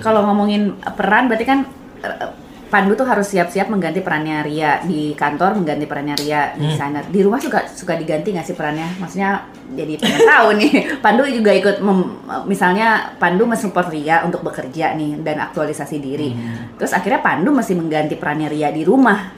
Kalau 0.00 0.24
ngomongin 0.24 0.62
peran 0.96 1.28
berarti 1.28 1.44
kan 1.44 1.58
eh, 2.00 2.30
Pandu 2.66 2.96
tuh 2.96 3.04
harus 3.04 3.28
siap-siap 3.28 3.68
mengganti 3.68 4.00
perannya 4.00 4.40
Ria 4.40 4.80
di 4.80 5.12
kantor, 5.12 5.60
mengganti 5.60 5.84
perannya 5.84 6.16
Ria 6.16 6.56
di 6.56 6.64
Hmm. 6.64 6.72
sana. 6.72 6.98
Di 7.04 7.20
rumah 7.20 7.36
suka 7.36 7.68
suka 7.68 7.92
diganti 7.94 8.32
nggak 8.32 8.42
sih 8.42 8.56
perannya? 8.56 8.96
Maksudnya 8.96 9.44
jadi 9.70 10.00
pengen 10.00 10.20
tahu 10.24 10.48
nih. 10.56 10.72
Pandu 11.04 11.28
juga 11.28 11.52
ikut 11.52 11.76
mem- 11.78 12.16
misalnya 12.42 13.12
Pandu 13.18 13.44
mensupport 13.44 13.86
Ria 13.86 14.24
untuk 14.24 14.40
bekerja 14.40 14.96
nih 14.96 15.20
dan 15.20 15.36
aktualisasi 15.42 16.00
diri. 16.00 16.32
Hmm. 16.32 16.72
Terus 16.74 16.96
akhirnya 16.96 17.20
Pandu 17.20 17.52
masih 17.52 17.76
mengganti 17.76 18.16
perannya 18.16 18.48
Ria 18.48 18.72
di 18.72 18.82
rumah. 18.82 19.36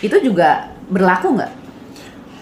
Itu 0.00 0.16
juga 0.18 0.64
berlaku 0.86 1.36
nggak? 1.36 1.52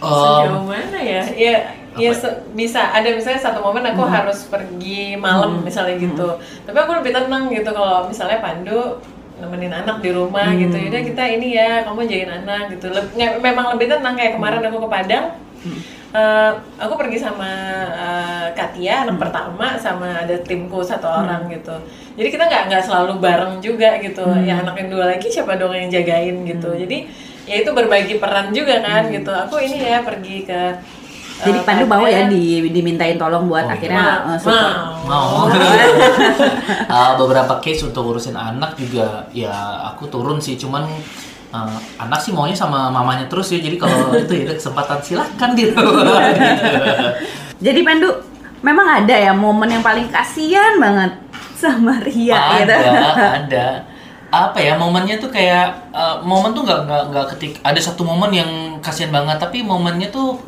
Sejauh 0.03 0.67
Um, 0.67 0.67
mana 0.67 0.99
ya? 0.99 1.23
Ya, 1.31 1.55
ya 1.95 2.11
apa? 2.11 2.29
bisa. 2.59 2.81
Ada 2.91 3.09
misalnya 3.15 3.39
satu 3.39 3.63
momen 3.63 3.87
aku 3.87 4.03
harus 4.03 4.51
pergi 4.51 5.15
malam 5.15 5.63
misalnya 5.63 5.95
gitu. 5.97 6.27
Tapi 6.67 6.75
aku 6.75 6.93
lebih 6.99 7.13
tenang 7.15 7.47
gitu 7.49 7.71
kalau 7.71 8.11
misalnya 8.11 8.43
Pandu 8.43 8.99
nemenin 9.39 9.71
anak 9.75 10.03
di 10.03 10.11
rumah 10.11 10.51
gitu. 10.55 10.75
Yaudah 10.75 11.03
kita 11.03 11.25
ini 11.27 11.55
ya, 11.55 11.83
kamu 11.87 12.07
jagain 12.07 12.33
anak 12.43 12.75
gitu. 12.75 12.91
Leb- 12.91 13.15
memang 13.39 13.75
lebih 13.75 13.87
tenang 13.91 14.15
kayak 14.15 14.35
kemarin 14.35 14.63
aku 14.67 14.79
ke 14.83 14.89
Padang. 14.91 15.27
eh, 16.13 16.53
aku 16.77 16.95
pergi 17.01 17.17
sama 17.17 17.51
eh, 17.89 18.47
Katia 18.53 19.07
anak 19.09 19.17
pertama 19.23 19.79
sama 19.81 20.27
ada 20.27 20.37
timku 20.45 20.85
satu 20.85 21.09
orang 21.09 21.49
gitu. 21.49 21.73
Jadi 22.19 22.29
kita 22.29 22.45
nggak 22.51 22.63
nggak 22.69 22.83
selalu 22.85 23.17
bareng 23.19 23.63
juga 23.65 23.97
gitu. 24.03 24.27
Ya 24.45 24.61
anak 24.61 24.77
yang 24.77 24.91
dua 24.93 25.05
lagi 25.17 25.27
siapa 25.31 25.57
dong 25.57 25.73
yang 25.73 25.89
jagain 25.89 26.45
gitu. 26.45 26.69
Jadi 26.75 27.09
ya 27.43 27.55
itu 27.59 27.71
berbagi 27.71 28.17
peran 28.17 28.51
juga 28.51 28.79
kan 28.81 29.09
gitu. 29.09 29.31
Aku 29.31 29.59
ini 29.59 29.83
ya 29.83 30.01
pergi 30.01 30.47
ke 30.47 30.63
Jadi 31.43 31.59
eh, 31.59 31.65
Pandu 31.67 31.85
mau 31.91 32.07
ya 32.07 32.31
di, 32.31 32.71
dimintain 32.71 33.19
tolong 33.19 33.51
buat 33.51 33.67
Oh, 33.67 33.75
akhirnya 33.75 34.23
Ma- 34.23 34.35
eh, 34.35 34.39
support. 34.39 34.75
mau. 35.11 35.51
mau 35.51 35.51
Uh, 36.87 37.13
beberapa 37.21 37.59
case 37.59 37.83
untuk 37.83 38.15
urusin 38.15 38.39
anak 38.39 38.79
juga 38.79 39.27
ya 39.35 39.51
aku 39.91 40.07
turun 40.07 40.39
sih 40.39 40.55
cuman 40.55 40.87
uh, 41.51 41.79
anak 41.99 42.23
sih 42.23 42.31
maunya 42.31 42.55
sama 42.55 42.89
mamanya 42.89 43.27
terus 43.27 43.51
ya 43.51 43.59
jadi 43.59 43.75
kalau 43.75 44.15
itu 44.23 44.35
ya 44.39 44.55
kesempatan 44.55 45.03
silahkan 45.03 45.51
gitu. 45.59 45.83
Jadi 47.63 47.81
Pandu 47.83 48.11
memang 48.63 49.03
ada 49.03 49.15
ya 49.15 49.31
momen 49.35 49.71
yang 49.71 49.83
paling 49.83 50.07
kasihan 50.11 50.79
banget 50.79 51.15
sama 51.55 51.99
Ria 52.03 52.35
ada 52.35 52.75
gitu. 52.75 52.75
ada 53.23 53.67
apa 54.33 54.65
ya 54.65 54.81
momennya 54.81 55.21
tuh 55.21 55.29
kayak 55.29 55.93
uh, 55.93 56.25
momen 56.25 56.57
tuh 56.57 56.65
nggak 56.65 56.89
nggak 56.89 57.03
nggak 57.13 57.27
ketik. 57.37 57.53
Ada 57.61 57.93
satu 57.93 58.01
momen 58.01 58.33
yang 58.33 58.51
kasihan 58.81 59.13
banget 59.13 59.37
tapi 59.37 59.61
momennya 59.61 60.09
tuh 60.09 60.41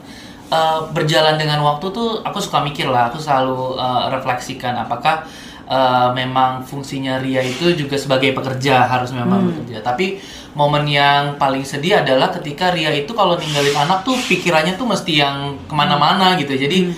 uh, 0.49 0.89
berjalan 0.97 1.37
dengan 1.37 1.61
waktu 1.61 1.93
tuh 1.93 2.25
aku 2.25 2.41
suka 2.41 2.65
mikir 2.65 2.89
lah 2.89 3.13
aku 3.13 3.21
selalu 3.21 3.77
uh, 3.77 4.09
refleksikan 4.09 4.73
apakah 4.81 5.29
uh, 5.69 6.09
memang 6.17 6.65
fungsinya 6.65 7.21
Ria 7.21 7.45
itu 7.45 7.77
juga 7.77 8.01
sebagai 8.01 8.33
pekerja 8.33 8.89
harus 8.89 9.13
memang 9.13 9.53
bekerja. 9.53 9.85
Tapi 9.85 10.17
momen 10.57 10.89
yang 10.89 11.37
paling 11.37 11.69
sedih 11.69 12.01
adalah 12.01 12.33
ketika 12.33 12.73
Ria 12.73 12.89
itu 12.89 13.13
kalau 13.13 13.37
ninggalin 13.37 13.77
anak 13.77 14.01
tuh 14.01 14.17
pikirannya 14.17 14.81
tuh 14.81 14.89
mesti 14.89 15.13
yang 15.13 15.61
ke 15.69 15.75
mana-mana 15.77 16.41
gitu. 16.41 16.57
Jadi 16.57 16.89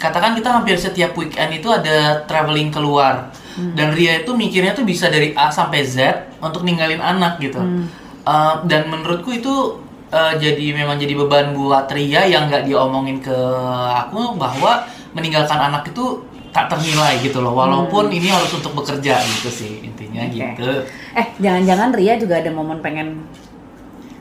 katakan 0.00 0.32
kita 0.32 0.48
hampir 0.48 0.80
setiap 0.80 1.12
weekend 1.14 1.60
itu 1.60 1.68
ada 1.70 2.24
traveling 2.26 2.72
keluar 2.74 3.30
dan 3.56 3.92
Ria 3.92 4.24
itu 4.24 4.32
mikirnya 4.32 4.72
tuh 4.72 4.84
bisa 4.88 5.12
dari 5.12 5.36
A 5.36 5.52
sampai 5.52 5.84
Z 5.84 6.28
untuk 6.40 6.64
ninggalin 6.64 7.00
anak 7.00 7.36
gitu. 7.42 7.60
Uh, 8.22 8.62
dan 8.70 8.86
menurutku 8.86 9.34
itu 9.34 9.82
uh, 10.14 10.34
jadi 10.38 10.72
memang 10.72 10.96
jadi 10.96 11.12
beban 11.18 11.52
buat 11.52 11.90
Ria 11.90 12.24
yang 12.24 12.48
nggak 12.48 12.64
diomongin 12.64 13.18
ke 13.20 13.36
aku 13.92 14.38
bahwa 14.38 14.86
meninggalkan 15.12 15.58
anak 15.58 15.88
itu 15.90 16.22
tak 16.52 16.68
ternilai 16.68 17.20
gitu 17.24 17.40
loh. 17.40 17.56
Walaupun 17.56 18.12
ini 18.12 18.28
harus 18.28 18.52
untuk 18.52 18.76
bekerja 18.76 19.20
gitu 19.20 19.48
sih 19.48 19.84
intinya 19.84 20.22
Oke. 20.28 20.36
gitu. 20.36 20.70
Eh, 21.16 21.26
jangan-jangan 21.40 21.90
Ria 21.96 22.14
juga 22.16 22.40
ada 22.40 22.50
momen 22.52 22.80
pengen 22.80 23.24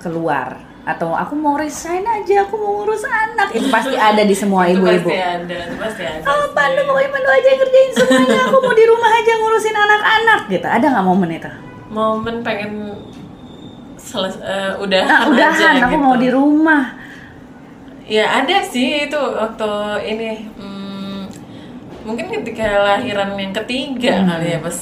keluar 0.01 0.70
atau 0.81 1.13
aku 1.13 1.33
mau 1.33 1.53
resign 1.53 2.01
aja, 2.01 2.41
aku 2.43 2.55
mau 2.55 2.81
ngurus 2.81 3.05
anak. 3.05 3.53
Itu 3.53 3.69
pasti 3.69 3.93
ada 3.93 4.21
di 4.21 4.33
semua 4.33 4.65
ibu-ibu. 4.65 5.05
pasti 5.05 5.21
ada, 5.21 5.57
itu 5.61 5.75
pasti 5.77 6.03
ada. 6.03 6.25
Oh. 6.25 6.49
Pandu 6.51 6.81
pokoknya 6.83 7.09
Pandu 7.09 7.29
aja 7.29 7.47
yang 7.47 7.59
ngerjain 7.59 7.91
semuanya. 7.93 8.39
Aku 8.45 8.57
mau 8.59 8.73
di 8.73 8.85
rumah 8.85 9.11
aja 9.11 9.31
ngurusin 9.35 9.77
anak-anak 9.77 10.39
gitu. 10.47 10.67
Ada 10.67 10.85
nggak 10.87 11.05
momen 11.05 11.29
itu? 11.31 11.51
momen 11.87 12.35
pengen 12.39 12.71
seles 13.95 14.39
eh, 14.39 14.71
udahan 14.75 15.27
Nah, 15.27 15.27
udahan, 15.27 15.75
aja 15.75 15.83
aku 15.83 15.95
gitu. 15.95 16.01
mau 16.01 16.15
di 16.15 16.29
rumah. 16.29 16.83
Ya 18.07 18.39
ada 18.39 18.63
sih 18.63 19.05
itu 19.05 19.15
waktu 19.15 19.71
ini 20.05 20.29
hmm, 20.55 21.21
mungkin 22.03 22.31
ketika 22.31 22.63
lahiran 22.81 23.35
yang 23.35 23.51
ketiga 23.53 24.19
Hmm. 24.19 24.27
kali 24.27 24.47
ya 24.51 24.59
pas 24.59 24.77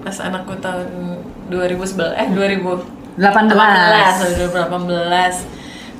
pas 0.00 0.16
anakku 0.20 0.52
tahun 0.56 0.88
2011 1.48 1.96
eh 2.14 2.28
2018 2.28 2.99
18. 3.20 4.40
2018 4.40 5.44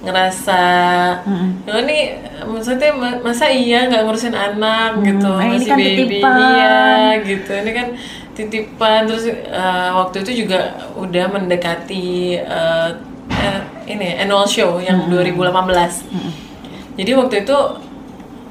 ngerasa 0.01 0.63
Hmm. 1.21 1.61
ya 1.63 1.77
ini 1.79 1.99
maksudnya 2.43 2.89
ma- 2.91 3.21
masa 3.21 3.47
iya 3.47 3.85
nggak 3.85 4.01
ngurusin 4.01 4.33
anak 4.33 4.97
gitu 5.05 5.29
eh, 5.31 5.45
ini 5.45 5.53
masih 5.55 5.69
kan 5.69 5.77
baby 5.77 5.97
titipan. 6.01 6.33
iya 6.41 6.79
gitu. 7.21 7.51
Ini 7.53 7.71
kan 7.71 7.87
titipan. 8.33 9.01
Terus 9.05 9.25
eh, 9.29 9.89
waktu 9.93 10.17
itu 10.25 10.33
juga 10.41 10.61
udah 10.97 11.25
mendekati 11.29 12.09
eh, 12.35 12.89
ini 13.87 14.17
annual 14.17 14.45
show 14.45 14.79
yang 14.79 15.05
2018 15.07 16.05
jadi 16.93 17.11
waktu 17.13 17.43
itu 17.43 17.57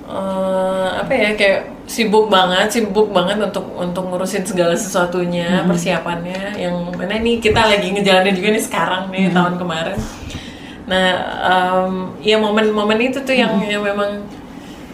eh, 0.10 0.88
apa 1.02 1.14
ya 1.14 1.30
kayak 1.38 1.62
sibuk 1.90 2.30
banget 2.30 2.70
sibuk 2.70 3.10
banget 3.10 3.42
untuk 3.42 3.66
untuk 3.74 4.04
ngurusin 4.10 4.46
segala 4.46 4.74
sesuatunya 4.78 5.66
persiapannya. 5.66 6.58
Yang 6.58 6.76
mana 6.98 7.14
ini 7.18 7.42
kita 7.42 7.62
lagi 7.66 7.94
ngejalanin 7.94 8.36
juga 8.38 8.50
nih 8.54 8.64
sekarang 8.64 9.04
nih 9.14 9.34
tahun 9.34 9.56
kemarin. 9.58 9.98
Nah 10.90 11.08
em, 11.46 11.94
ya 12.22 12.38
momen-momen 12.38 13.00
itu 13.10 13.22
tuh 13.26 13.34
yang 13.34 13.58
yang 13.66 13.82
memang 13.82 14.26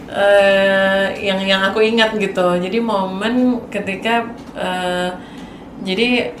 eh, 0.08 1.06
yang 1.20 1.40
yang 1.44 1.60
aku 1.68 1.84
ingat 1.84 2.16
gitu. 2.16 2.56
Jadi 2.56 2.78
momen 2.80 3.64
ketika 3.68 4.28
eh, 4.56 5.10
jadi 5.84 6.32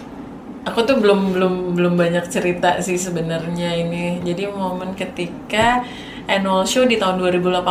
aku 0.64 0.82
tuh 0.88 0.96
belum 0.98 1.36
belum 1.36 1.54
belum 1.78 1.94
banyak 2.00 2.26
cerita 2.32 2.80
sih 2.80 2.96
sebenarnya 2.96 3.76
ini. 3.76 4.24
Jadi 4.24 4.48
momen 4.48 4.96
ketika 4.96 5.84
annual 6.26 6.66
show 6.66 6.84
di 6.86 6.98
tahun 6.98 7.22
2018 7.22 7.62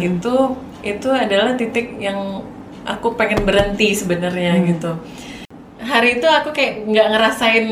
itu 0.00 0.34
itu 0.84 1.08
adalah 1.08 1.56
titik 1.56 1.96
yang 1.96 2.44
aku 2.84 3.16
pengen 3.16 3.48
berhenti 3.48 3.96
sebenarnya 3.96 4.60
gitu. 4.68 4.92
Hari 5.80 6.20
itu 6.20 6.28
aku 6.28 6.52
kayak 6.52 6.84
nggak 6.88 7.08
ngerasain 7.12 7.66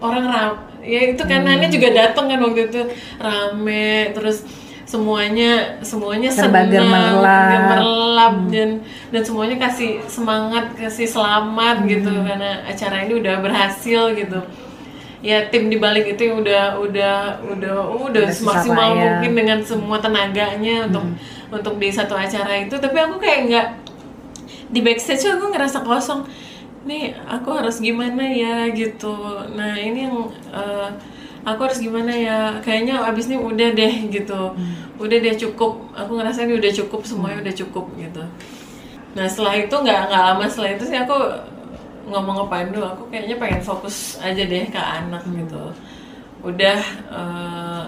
orang 0.00 0.24
ram 0.28 0.52
ya 0.88 1.00
itu 1.12 1.22
kan 1.28 1.44
Nanya 1.44 1.68
juga 1.68 1.88
datang 1.92 2.32
kan 2.32 2.40
waktu 2.40 2.72
itu 2.72 2.80
rame 3.20 4.14
terus 4.16 4.46
semuanya 4.88 5.76
semuanya 5.84 6.32
Serba 6.32 6.64
senang 6.64 6.72
gemerlap. 6.72 7.50
gemerlap 7.52 8.34
dan 8.48 8.70
dan 9.12 9.22
semuanya 9.22 9.56
kasih 9.60 10.00
semangat 10.08 10.72
kasih 10.80 11.04
selamat 11.04 11.84
gitu 11.84 12.08
karena 12.08 12.64
acara 12.64 13.04
ini 13.04 13.20
udah 13.20 13.34
berhasil 13.44 14.16
gitu 14.16 14.40
ya 15.18 15.50
tim 15.50 15.66
di 15.66 15.82
balik 15.82 16.14
itu 16.14 16.30
yang 16.30 16.42
udah 16.42 16.78
udah 16.78 17.16
udah 17.42 17.74
udah 17.90 18.06
Udah 18.08 18.24
semaksimal 18.30 18.94
mungkin 18.94 19.32
dengan 19.34 19.58
semua 19.60 19.98
tenaganya 19.98 20.86
untuk 20.86 21.04
untuk 21.50 21.74
di 21.82 21.88
satu 21.90 22.14
acara 22.14 22.62
itu. 22.62 22.74
Tapi 22.78 22.96
aku 22.96 23.18
kayak 23.18 23.40
nggak 23.50 23.68
di 24.70 24.80
backstage 24.84 25.26
aku 25.26 25.50
ngerasa 25.50 25.82
kosong. 25.82 26.22
Nih 26.86 27.12
aku 27.26 27.50
harus 27.52 27.82
gimana 27.82 28.22
ya 28.22 28.70
gitu. 28.70 29.12
Nah 29.58 29.74
ini 29.76 30.08
yang 30.08 30.30
eh, 30.54 30.88
aku 31.42 31.60
harus 31.66 31.82
gimana 31.82 32.12
ya? 32.14 32.38
Kayaknya 32.62 33.02
abis 33.02 33.26
ini 33.28 33.36
udah 33.42 33.68
deh 33.74 33.94
gitu. 34.08 34.54
Udah 34.98 35.18
deh 35.18 35.34
cukup. 35.34 35.90
Aku 35.98 36.16
ngerasa 36.16 36.46
ini 36.46 36.56
udah 36.56 36.72
cukup 36.72 37.02
semuanya 37.02 37.42
udah 37.42 37.54
cukup 37.66 37.90
gitu. 37.98 38.22
Nah 39.18 39.26
setelah 39.26 39.58
itu 39.58 39.74
nggak 39.74 40.00
nggak 40.08 40.22
lama 40.32 40.44
setelah 40.46 40.70
itu 40.78 40.84
sih 40.86 40.98
aku 40.98 41.16
ngomong 42.06 42.44
ke 42.44 42.46
Pandu 42.52 42.80
aku 42.84 43.02
kayaknya 43.10 43.36
pengen 43.40 43.62
fokus 43.64 44.20
aja 44.22 44.42
deh 44.44 44.64
ke 44.70 44.80
anak 44.80 45.22
gitu. 45.34 45.74
Udah 46.44 46.78
eh, 47.10 47.86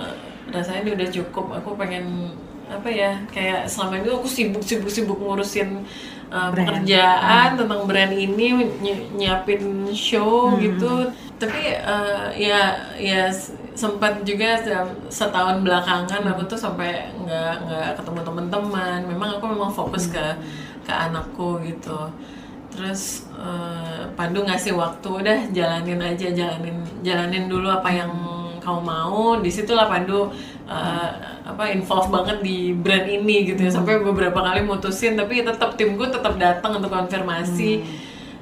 rasanya 0.51 0.90
udah 0.99 1.09
cukup. 1.14 1.46
Aku 1.62 1.79
pengen 1.79 2.35
apa 2.70 2.87
ya 2.87 3.18
kayak 3.35 3.66
selama 3.66 3.99
ini 3.99 4.14
aku 4.14 4.31
sibuk 4.31 4.62
sibuk 4.62 4.90
sibuk 4.94 5.18
ngurusin 5.18 5.83
uh, 6.31 6.55
pekerjaan 6.55 7.59
tentang 7.59 7.83
brand 7.83 8.14
ini 8.14 8.79
ny- 8.79 9.11
nyiapin 9.18 9.90
show 9.90 10.55
gitu. 10.62 11.11
Tapi 11.42 11.75
uh, 11.83 12.31
ya 12.38 12.79
ya 12.94 13.27
sempat 13.75 14.23
juga 14.23 14.62
se- 14.62 14.99
setahun 15.11 15.66
belakangan 15.66 16.23
aku 16.31 16.46
tuh 16.46 16.59
sampai 16.62 17.11
nggak 17.27 17.55
nggak 17.66 17.88
ketemu 17.99 18.20
teman-teman. 18.23 18.99
Memang 19.11 19.29
aku 19.42 19.44
memang 19.51 19.70
fokus 19.75 20.07
ke 20.07 20.25
ke 20.87 20.92
anakku 20.94 21.59
gitu 21.66 22.07
terus 22.81 23.29
uh, 23.37 24.09
Pandu 24.16 24.40
ngasih 24.40 24.73
waktu 24.73 25.05
udah 25.05 25.38
jalanin 25.53 26.01
aja 26.01 26.33
jalanin 26.33 26.81
jalanin 27.05 27.45
dulu 27.45 27.69
apa 27.69 27.93
yang 27.93 28.09
kamu 28.61 28.81
mau. 28.81 29.37
Di 29.37 29.53
situlah 29.53 29.85
Pandu 29.85 30.33
uh, 30.64 31.11
apa 31.45 31.69
involve 31.77 32.09
banget 32.09 32.40
di 32.40 32.73
brand 32.73 33.05
ini 33.05 33.53
gitu 33.53 33.61
ya. 33.61 33.69
Sampai 33.69 34.01
beberapa 34.01 34.40
kali 34.40 34.64
mutusin 34.64 35.12
tapi 35.12 35.45
tetap 35.45 35.77
timku 35.77 36.09
tetap 36.09 36.40
datang 36.40 36.81
untuk 36.81 36.88
konfirmasi. 36.88 37.85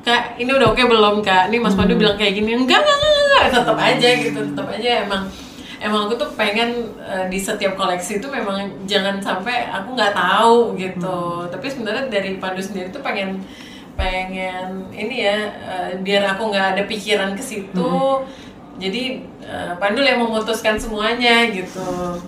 Kak 0.06 0.38
ini 0.38 0.50
udah 0.54 0.70
oke 0.70 0.82
belum 0.86 1.26
kak? 1.26 1.50
Ini 1.50 1.58
Mas 1.58 1.74
Pandu 1.74 1.98
bilang 1.98 2.14
kayak 2.14 2.38
gini. 2.38 2.54
Enggak 2.54 2.78
enggak 2.86 2.96
enggak, 2.96 3.22
enggak. 3.26 3.44
tetap 3.58 3.76
aja 3.78 4.08
gitu 4.22 4.40
tetap 4.54 4.66
aja 4.70 4.90
emang 5.02 5.22
emang 5.78 6.00
aku 6.06 6.14
tuh 6.14 6.30
pengen 6.38 6.94
uh, 7.02 7.26
di 7.26 7.38
setiap 7.38 7.74
koleksi 7.74 8.22
itu 8.22 8.26
memang 8.30 8.86
jangan 8.86 9.18
sampai 9.18 9.66
aku 9.66 9.98
nggak 9.98 10.14
tahu 10.14 10.78
gitu. 10.78 11.46
Tapi 11.50 11.66
sebenarnya 11.66 12.06
dari 12.06 12.38
Pandu 12.38 12.62
sendiri 12.62 12.94
tuh 12.94 13.02
pengen 13.02 13.42
pengen 13.98 14.86
ini 14.94 15.26
ya 15.26 15.38
uh, 15.66 15.90
biar 16.06 16.22
aku 16.38 16.54
nggak 16.54 16.66
ada 16.78 16.82
pikiran 16.86 17.34
ke 17.34 17.42
situ. 17.42 17.92
Jadi 18.78 19.26
uh, 19.42 19.74
Pandul 19.82 20.06
yang 20.06 20.22
memutuskan 20.22 20.78
semuanya 20.78 21.50
gitu. 21.50 22.22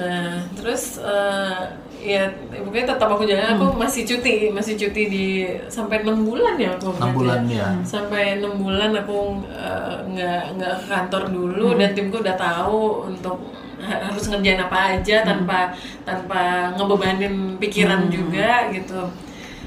Nah 0.00 0.48
terus 0.56 0.96
uh, 0.96 1.76
ya 2.00 2.32
pokoknya 2.50 2.96
tetap 2.96 3.08
aku 3.12 3.28
jalan. 3.28 3.60
Aku 3.60 3.76
masih 3.76 4.02
cuti 4.08 4.48
masih 4.48 4.74
cuti 4.80 5.02
di 5.12 5.26
sampai 5.68 6.02
enam 6.02 6.24
bulan 6.24 6.56
ya 6.56 6.72
aku 6.74 6.90
waktu 6.90 7.04
6 7.04 7.06
itu. 7.06 7.18
bulan 7.20 7.40
ya. 7.46 7.68
sampai 7.84 8.24
enam 8.40 8.54
bulan 8.56 8.90
aku 8.96 9.18
uh, 9.52 9.96
nggak 10.08 10.42
nggak 10.56 10.74
ke 10.82 10.86
kantor 10.88 11.22
dulu 11.28 11.66
dan 11.76 11.90
timku 11.92 12.16
udah 12.24 12.34
tahu 12.40 13.12
untuk 13.12 13.38
ha- 13.84 14.02
harus 14.08 14.24
ngerjain 14.32 14.58
apa 14.64 14.78
aja 14.98 15.16
tanpa 15.22 15.76
tanpa 16.08 16.72
ngebebanin 16.74 17.60
pikiran 17.60 18.08
juga 18.08 18.72
gitu 18.72 19.06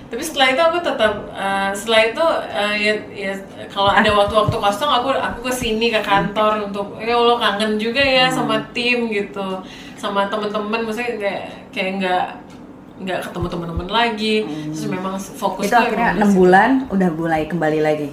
tapi 0.05 0.21
setelah 0.21 0.47
itu 0.53 0.61
aku 0.61 0.77
tetap 0.85 1.13
uh, 1.33 1.73
setelah 1.73 2.01
itu 2.05 2.23
uh, 2.53 2.75
ya, 2.77 2.93
ya 3.09 3.33
kalau 3.73 3.89
ada 3.89 4.09
waktu-waktu 4.13 4.55
kosong 4.55 4.91
aku 4.91 5.09
aku 5.17 5.39
ke 5.49 5.53
sini 5.53 5.89
ke 5.89 6.01
kantor 6.05 6.69
untuk 6.69 7.01
ya 7.01 7.17
Allah 7.17 7.37
kangen 7.41 7.81
juga 7.81 8.05
ya 8.05 8.29
sama 8.29 8.61
tim 8.69 9.09
gitu 9.09 9.59
sama 9.97 10.29
teman-teman 10.29 10.85
maksudnya 10.85 11.17
kayak 11.17 11.43
kayak 11.73 11.91
nggak 11.99 12.25
nggak 12.95 13.19
ketemu 13.27 13.45
teman-teman 13.51 13.87
lagi. 13.91 14.35
Terus 14.71 14.87
memang 14.87 15.19
fokus 15.19 15.67
itu 15.67 15.75
akhirnya 15.75 16.15
enam 16.15 16.31
bulan 16.31 16.69
udah 16.87 17.09
mulai 17.11 17.43
kembali 17.43 17.79
lagi. 17.83 18.09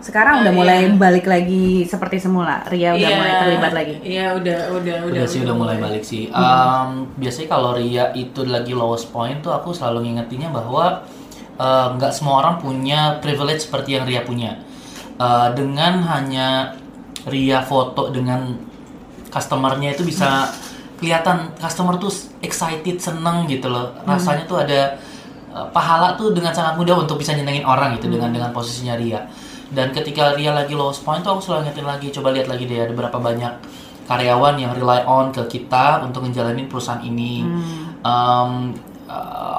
Sekarang 0.00 0.40
Ah, 0.40 0.42
udah 0.44 0.52
mulai 0.56 0.88
iya. 0.88 0.96
balik 0.96 1.28
lagi 1.28 1.84
seperti 1.84 2.16
semula. 2.24 2.64
Ria 2.72 2.96
udah 2.96 3.00
Iya, 3.00 3.16
mulai 3.20 3.32
terlibat 3.36 3.72
lagi. 3.76 3.94
Iya 4.00 4.26
udah 4.32 4.58
udah 4.80 4.96
Udah, 5.12 5.24
sih 5.28 5.40
udah 5.44 5.56
mulai 5.56 5.76
balik 5.76 6.04
sih. 6.04 6.32
Um, 6.32 7.04
biasanya 7.20 7.48
kalau 7.52 7.76
Ria 7.76 8.08
itu 8.16 8.40
lagi 8.48 8.72
lowest 8.72 9.12
point 9.12 9.44
tuh 9.44 9.52
aku 9.52 9.76
selalu 9.76 10.08
ngingetinnya 10.08 10.48
bahwa 10.48 11.04
uh, 11.60 11.92
nggak 12.00 12.12
semua 12.16 12.40
orang 12.40 12.56
punya 12.56 13.20
privilege 13.20 13.68
seperti 13.68 14.00
yang 14.00 14.08
Ria 14.08 14.24
punya. 14.24 14.56
Uh, 15.20 15.52
dengan 15.52 16.00
hanya 16.08 16.72
Ria 17.28 17.60
foto 17.60 18.08
dengan 18.08 18.56
customernya 19.28 19.92
itu 19.92 20.08
bisa 20.08 20.48
kelihatan 20.96 21.52
customer 21.60 22.00
tuh 22.00 22.08
excited, 22.40 22.96
seneng 22.96 23.44
gitu 23.44 23.68
loh. 23.68 23.92
Rasanya 24.08 24.48
tuh 24.48 24.64
ada 24.64 24.96
uh, 25.52 25.68
pahala 25.68 26.16
tuh 26.16 26.32
dengan 26.32 26.56
sangat 26.56 26.80
mudah 26.80 26.96
untuk 26.96 27.20
bisa 27.20 27.36
nyenengin 27.36 27.68
orang 27.68 28.00
gitu 28.00 28.08
dengan 28.08 28.32
dengan 28.32 28.50
posisinya 28.56 28.96
Ria. 28.96 29.28
Dan 29.70 29.92
ketika 29.92 30.34
Ria 30.34 30.56
lagi 30.56 30.72
lowest 30.72 31.04
point 31.04 31.20
tuh 31.20 31.36
aku 31.36 31.44
selalu 31.44 31.68
ngingetin 31.68 31.86
lagi, 31.86 32.06
coba 32.10 32.32
lihat 32.32 32.48
lagi 32.48 32.64
deh 32.64 32.80
ada 32.80 32.94
berapa 32.96 33.18
banyak 33.20 33.52
karyawan 34.10 34.58
yang 34.58 34.74
rely 34.74 35.06
on 35.06 35.30
ke 35.30 35.46
kita 35.46 36.02
untuk 36.02 36.26
ngejalanin 36.26 36.66
perusahaan 36.66 36.98
ini. 37.04 37.46
Um, 38.02 38.74
uh, 38.74 38.89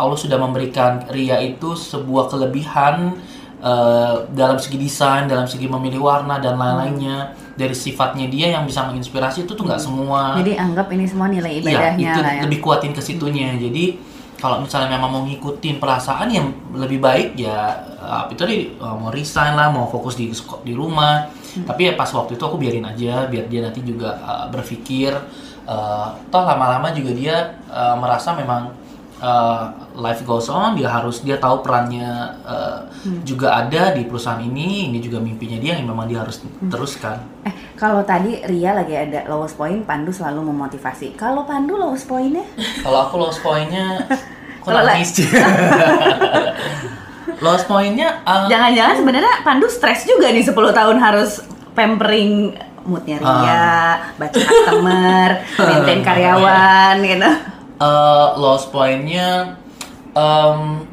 Allah 0.01 0.17
sudah 0.17 0.37
memberikan 0.41 1.05
Ria 1.11 1.37
itu 1.43 1.77
sebuah 1.77 2.31
kelebihan 2.31 3.19
uh, 3.61 4.25
dalam 4.33 4.57
segi 4.57 4.77
desain, 4.81 5.29
dalam 5.29 5.45
segi 5.45 5.69
memilih 5.69 6.01
warna 6.07 6.41
dan 6.41 6.57
lain-lainnya. 6.57 7.37
Dari 7.51 7.75
sifatnya 7.77 8.25
dia 8.31 8.57
yang 8.57 8.65
bisa 8.65 8.87
menginspirasi 8.89 9.45
itu 9.45 9.53
tuh 9.53 9.67
nggak 9.67 9.77
semua. 9.77 10.39
jadi 10.39 10.57
anggap 10.57 10.87
ini 10.95 11.05
semua 11.05 11.29
nilai 11.29 11.61
Iya, 11.61 11.69
ibadahnya 11.69 12.09
itu 12.09 12.21
lah 12.23 12.33
ya 12.33 12.41
lebih 12.47 12.59
kuatin 12.63 12.95
ke 12.95 13.01
situnya. 13.03 13.53
Jadi 13.59 13.99
kalau 14.41 14.57
misalnya 14.65 14.97
memang 14.97 15.11
mau 15.13 15.23
ngikutin 15.29 15.77
perasaan 15.77 16.33
yang 16.33 16.49
lebih 16.73 16.97
baik 16.97 17.37
ya 17.37 17.85
uh, 18.01 18.25
itu 18.33 18.39
tadi 18.41 18.57
mau 18.81 19.13
resign 19.13 19.53
lah, 19.53 19.69
mau 19.69 19.85
fokus 19.91 20.17
di 20.17 20.33
di 20.65 20.73
rumah. 20.73 21.29
Hmm. 21.29 21.67
Tapi 21.67 21.91
ya 21.91 21.93
pas 21.93 22.09
waktu 22.09 22.39
itu 22.39 22.43
aku 22.47 22.57
biarin 22.57 22.87
aja, 22.87 23.29
biar 23.29 23.45
dia 23.45 23.61
nanti 23.61 23.85
juga 23.85 24.17
uh, 24.23 24.45
berpikir. 24.49 25.13
uh, 25.61 26.09
toh 26.33 26.41
lama-lama 26.41 26.89
juga 26.89 27.13
dia 27.13 27.61
uh, 27.69 27.93
merasa 27.93 28.33
memang 28.33 28.73
uh, 29.21 29.63
life 29.93 30.21
goes 30.21 30.47
on, 30.47 30.73
dia 30.73 30.89
harus 30.89 31.21
dia 31.21 31.37
tahu 31.37 31.61
perannya 31.61 32.09
uh, 32.41 32.83
Hmm. 33.01 33.17
juga 33.23 33.55
ada 33.55 33.89
di 33.91 34.03
perusahaan 34.03 34.37
ini. 34.37 34.85
Ini 34.85 34.99
juga 34.99 35.17
mimpinya 35.17 35.57
dia 35.57 35.73
yang 35.73 35.87
memang 35.87 36.05
dia 36.05 36.19
harus 36.19 36.41
Hmm. 36.41 36.67
teruskan. 36.67 37.17
eh 37.41 37.53
kalau 37.73 38.01
tadi 38.03 38.37
Ria 38.43 38.73
lagi 38.73 38.93
ada 38.93 39.25
lowest 39.25 39.55
point 39.55 39.81
Pandu 39.81 40.09
selalu 40.09 40.45
memotivasi 40.47 41.13
kalau 41.15 41.41
Pandu 41.41 41.73
lowest 41.73 42.05
pointnya 42.05 42.45
Kalau 42.79 43.01
aku 43.03 43.17
lost 43.17 43.41
pointnya, 43.41 44.05
la- 44.67 44.85
nangis 44.85 45.17
lost 47.41 47.65
pointnya, 47.71 48.21
uh, 48.21 48.45
Jangan-jangan 48.45 48.95
sebenarnya 48.95 49.33
Pandu 49.41 49.65
stres 49.65 50.05
juga 50.05 50.29
nih 50.29 50.43
10 50.43 50.53
tahun 50.53 50.97
harus 50.99 51.41
pampering 51.73 52.53
moodnya 52.81 53.17
Ria, 53.17 53.29
Ah. 53.29 53.93
baca 54.15 54.37
customer, 54.37 55.29
maintain 55.55 56.01
karyawan 56.07 56.95
gitu. 56.99 57.29
Uh, 57.81 58.37
lost 58.37 58.69
pointnya, 58.69 59.57
um, 60.13 60.85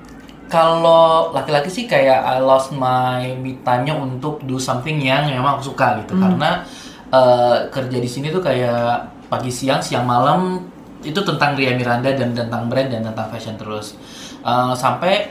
kalau 0.48 1.28
laki-laki 1.36 1.68
sih 1.68 1.84
kayak 1.84 2.24
I 2.24 2.40
lost 2.40 2.72
my 2.72 3.36
me 3.36 3.60
time-nya 3.60 3.92
untuk 3.92 4.40
do 4.48 4.56
something 4.56 4.96
yang 4.96 5.28
memang 5.28 5.60
aku 5.60 5.76
suka 5.76 6.00
gitu, 6.00 6.16
karena 6.16 6.64
uh, 7.12 7.68
kerja 7.68 8.00
di 8.00 8.08
sini 8.08 8.32
tuh 8.32 8.40
kayak 8.40 9.28
pagi 9.28 9.52
siang 9.52 9.84
siang 9.84 10.08
malam 10.08 10.64
itu 11.04 11.20
tentang 11.20 11.52
Ria 11.54 11.76
Miranda 11.76 12.10
dan 12.16 12.32
tentang 12.32 12.66
brand 12.66 12.88
dan 12.88 13.04
tentang 13.04 13.28
fashion 13.28 13.60
terus. 13.60 13.92
Uh, 14.40 14.72
sampai 14.72 15.28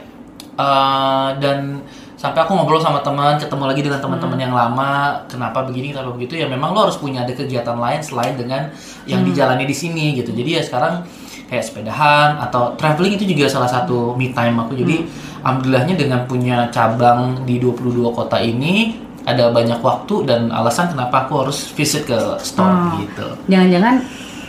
uh, 0.54 1.34
dan 1.42 1.82
sampai 2.14 2.46
aku 2.46 2.54
ngobrol 2.54 2.78
sama 2.82 3.02
teman 3.02 3.38
ketemu 3.38 3.64
lagi 3.66 3.80
dengan 3.82 4.00
teman-teman 4.02 4.38
yang 4.38 4.54
lama 4.54 5.22
kenapa 5.30 5.62
begini 5.66 5.94
kenapa 5.94 6.14
begitu 6.14 6.34
ya 6.34 6.50
memang 6.50 6.74
lo 6.74 6.90
harus 6.90 6.98
punya 6.98 7.22
ada 7.22 7.30
kegiatan 7.30 7.78
lain 7.78 8.02
selain 8.02 8.34
dengan 8.34 8.74
yang 9.06 9.22
dijalani 9.22 9.66
di 9.66 9.74
sini 9.74 10.18
gitu. 10.18 10.34
Jadi 10.34 10.50
ya 10.58 10.62
sekarang 10.62 11.06
kayak 11.48 11.64
sepedahan 11.64 12.36
atau 12.38 12.76
traveling 12.76 13.16
itu 13.16 13.24
juga 13.24 13.48
salah 13.48 13.66
satu 13.66 14.12
me 14.14 14.30
time 14.30 14.60
aku 14.60 14.76
jadi 14.76 15.00
alhamdulillahnya 15.40 15.96
dengan 15.96 16.20
punya 16.28 16.68
cabang 16.68 17.42
di 17.48 17.56
22 17.56 18.04
kota 18.12 18.36
ini 18.36 18.94
ada 19.24 19.48
banyak 19.48 19.80
waktu 19.80 20.24
dan 20.24 20.48
alasan 20.48 20.88
kenapa 20.88 21.24
aku 21.24 21.44
harus 21.44 21.72
visit 21.72 22.04
ke 22.04 22.16
store 22.40 22.68
Oh. 22.68 23.00
gitu 23.00 23.26
Jangan-jangan 23.48 23.94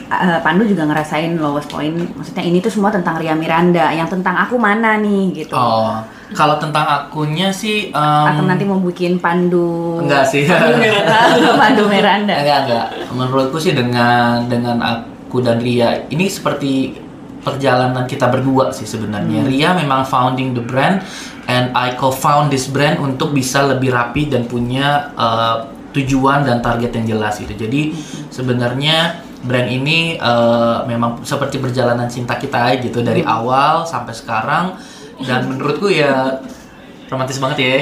eh, 0.09 0.39
Pandu 0.39 0.63
juga 0.63 0.88
ngerasain 0.88 1.35
lowest 1.35 1.67
point. 1.67 1.93
Maksudnya 2.15 2.43
ini 2.43 2.57
tuh 2.59 2.71
semua 2.71 2.89
tentang 2.89 3.19
Ria 3.19 3.35
Miranda, 3.35 3.91
yang 3.91 4.07
tentang 4.07 4.35
aku 4.35 4.55
mana 4.55 4.95
nih 4.97 5.43
gitu. 5.43 5.55
oh 5.55 5.99
kalau 6.29 6.62
tentang 6.62 6.85
akunnya 6.85 7.49
sih 7.49 7.89
um, 7.89 8.25
Atau 8.29 8.45
nanti 8.45 8.62
mau 8.62 8.77
bikin 8.77 9.17
Pandu 9.17 9.97
enggak 9.97 10.29
sih 10.29 10.45
Pandu 11.57 11.83
Miranda. 11.89 12.33
Enggak, 12.41 12.59
enggak. 12.69 12.85
Menurutku 13.13 13.57
sih 13.57 13.73
dengan 13.73 14.45
dengan 14.45 14.77
aku 14.77 15.18
dan 15.38 15.62
Ria 15.62 16.10
ini 16.10 16.26
seperti 16.26 16.98
perjalanan 17.39 18.10
kita 18.10 18.28
berdua 18.28 18.74
sih 18.74 18.89
sebenarnya. 18.89 19.46
Ria 19.46 19.70
memang 19.78 20.04
founding 20.04 20.58
the 20.58 20.63
brand 20.65 21.06
and 21.46 21.72
I 21.78 21.96
co-found 21.96 22.50
this 22.50 22.68
brand 22.68 23.00
untuk 23.00 23.32
bisa 23.32 23.63
lebih 23.70 23.94
rapi 23.94 24.28
dan 24.28 24.50
punya 24.50 25.13
uh, 25.15 25.70
tujuan 25.94 26.46
dan 26.46 26.60
target 26.62 26.92
yang 26.98 27.18
jelas 27.18 27.39
gitu. 27.39 27.54
Jadi 27.56 27.96
sebenarnya 28.30 29.24
brand 29.39 29.70
ini 29.72 30.20
uh, 30.20 30.84
memang 30.84 31.24
seperti 31.24 31.58
perjalanan 31.58 32.12
cinta 32.12 32.36
kita 32.36 32.76
gitu 32.84 33.00
dari 33.00 33.24
awal 33.24 33.88
sampai 33.88 34.12
sekarang 34.12 34.76
dan 35.24 35.48
menurutku 35.48 35.88
ya 35.88 36.44
romantis 37.10 37.42
banget 37.42 37.58
ya. 37.58 37.76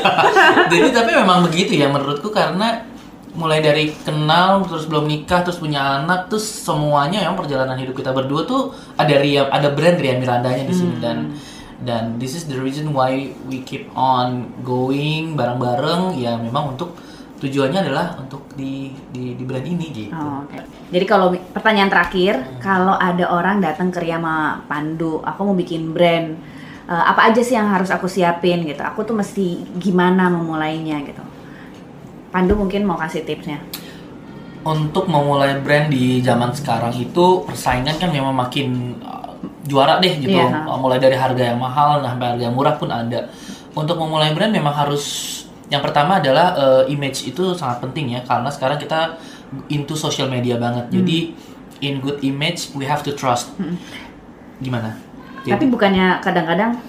Jadi 0.72 0.88
tapi 0.94 1.12
memang 1.12 1.44
begitu 1.44 1.76
ya 1.76 1.90
menurutku 1.90 2.32
karena 2.32 2.93
mulai 3.34 3.58
dari 3.58 3.90
kenal 4.06 4.62
terus 4.62 4.86
belum 4.86 5.10
nikah 5.10 5.42
terus 5.42 5.58
punya 5.58 6.02
anak 6.02 6.30
terus 6.30 6.46
semuanya 6.46 7.26
yang 7.26 7.34
perjalanan 7.34 7.74
hidup 7.74 7.98
kita 7.98 8.14
berdua 8.14 8.46
tuh 8.46 8.70
ada 8.94 9.14
Ria 9.18 9.50
ada 9.50 9.74
brand 9.74 9.98
Ria 9.98 10.14
Mirandanya 10.14 10.64
di 10.70 10.74
sini 10.74 11.02
dan 11.02 11.34
dan 11.82 12.16
this 12.22 12.38
is 12.38 12.46
the 12.46 12.54
reason 12.56 12.94
why 12.94 13.34
we 13.50 13.60
keep 13.66 13.90
on 13.98 14.54
going 14.62 15.34
bareng-bareng 15.34 16.14
ya 16.14 16.38
memang 16.38 16.78
untuk 16.78 16.94
tujuannya 17.42 17.80
adalah 17.84 18.16
untuk 18.16 18.46
di 18.56 18.94
di, 19.10 19.36
di 19.36 19.44
brand 19.44 19.66
ini 19.66 19.86
gitu. 19.92 20.14
Oh, 20.14 20.46
oke. 20.46 20.56
Jadi 20.88 21.04
kalau 21.04 21.34
pertanyaan 21.52 21.90
terakhir, 21.92 22.40
kalau 22.62 22.96
ada 22.96 23.28
orang 23.28 23.60
datang 23.60 23.92
ke 23.92 24.00
Ria 24.00 24.16
sama 24.16 24.64
Pandu, 24.64 25.20
aku 25.20 25.40
mau 25.44 25.52
bikin 25.52 25.92
brand, 25.92 26.38
eh, 26.88 27.04
apa 27.04 27.28
aja 27.28 27.44
sih 27.44 27.58
yang 27.58 27.68
harus 27.68 27.92
aku 27.92 28.08
siapin 28.08 28.64
gitu? 28.64 28.80
Aku 28.80 29.04
tuh 29.04 29.12
mesti 29.12 29.60
gimana 29.76 30.32
memulainya 30.32 31.04
gitu? 31.04 31.33
Pandu 32.34 32.58
mungkin 32.58 32.82
mau 32.82 32.98
kasih 32.98 33.22
tipsnya. 33.22 33.62
untuk 34.64 35.12
memulai 35.12 35.60
brand 35.60 35.92
di 35.92 36.24
zaman 36.24 36.48
sekarang 36.48 36.96
itu 36.96 37.44
persaingan 37.44 38.00
kan 38.00 38.08
memang 38.08 38.32
makin 38.32 38.96
uh, 39.04 39.36
juara 39.62 40.00
deh 40.00 40.16
gitu. 40.16 40.32
Iya. 40.32 40.64
Uh, 40.64 40.80
Mulai 40.80 40.96
dari 40.96 41.12
harga 41.12 41.52
yang 41.52 41.60
mahal 41.60 42.00
sampai 42.00 42.32
harga 42.32 42.42
yang 42.48 42.56
murah 42.56 42.72
pun 42.74 42.88
ada. 42.88 43.28
Untuk 43.76 44.00
memulai 44.00 44.32
brand 44.32 44.48
memang 44.48 44.72
harus 44.72 45.04
yang 45.68 45.84
pertama 45.84 46.16
adalah 46.16 46.56
uh, 46.56 46.82
image 46.88 47.28
itu 47.28 47.52
sangat 47.52 47.84
penting 47.84 48.16
ya 48.16 48.24
karena 48.24 48.48
sekarang 48.48 48.80
kita 48.80 49.20
into 49.68 49.92
social 49.94 50.32
media 50.32 50.56
banget. 50.56 50.88
Jadi 50.88 51.36
in 51.84 52.00
good 52.00 52.24
image, 52.24 52.72
we 52.72 52.88
have 52.88 53.04
to 53.04 53.12
trust. 53.12 53.52
Gimana? 54.58 54.96
Jadi- 55.44 55.52
Tapi 55.52 55.64
bukannya 55.68 56.24
kadang-kadang 56.24 56.80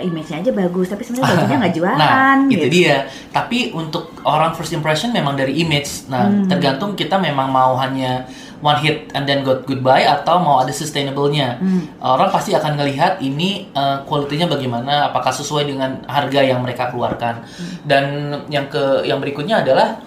image-nya 0.00 0.40
aja 0.40 0.52
bagus, 0.56 0.88
tapi 0.88 1.04
sebenarnya 1.04 1.36
bajunya 1.36 1.56
nggak 1.60 1.74
jualan. 1.80 1.98
Nah, 2.00 2.48
itu 2.48 2.56
gitu. 2.56 2.66
dia. 2.72 2.96
Tapi 3.28 3.76
untuk 3.76 4.16
orang 4.24 4.56
first 4.56 4.72
impression 4.72 5.12
memang 5.12 5.36
dari 5.36 5.60
image. 5.60 6.08
Nah, 6.08 6.32
Hmm. 6.32 6.48
tergantung 6.48 6.96
kita 6.96 7.20
memang 7.20 7.52
mau 7.52 7.76
hanya 7.76 8.24
one 8.62 8.78
hit 8.78 9.10
and 9.12 9.26
then 9.26 9.42
got 9.42 9.66
goodbye 9.66 10.06
atau 10.06 10.38
mau 10.38 10.62
ada 10.62 10.70
sustainable-nya. 10.72 11.58
Hmm. 11.60 11.92
Orang 11.98 12.30
pasti 12.32 12.54
akan 12.56 12.78
melihat 12.78 13.18
ini 13.20 13.68
uh, 13.74 14.00
quality-nya 14.06 14.46
bagaimana, 14.48 15.10
apakah 15.12 15.34
sesuai 15.34 15.66
dengan 15.66 16.00
harga 16.08 16.40
yang 16.40 16.62
mereka 16.62 16.88
keluarkan. 16.88 17.42
Hmm. 17.42 17.72
Dan 17.84 18.04
yang 18.48 18.70
ke 18.70 19.02
yang 19.04 19.18
berikutnya 19.20 19.60
adalah 19.60 20.00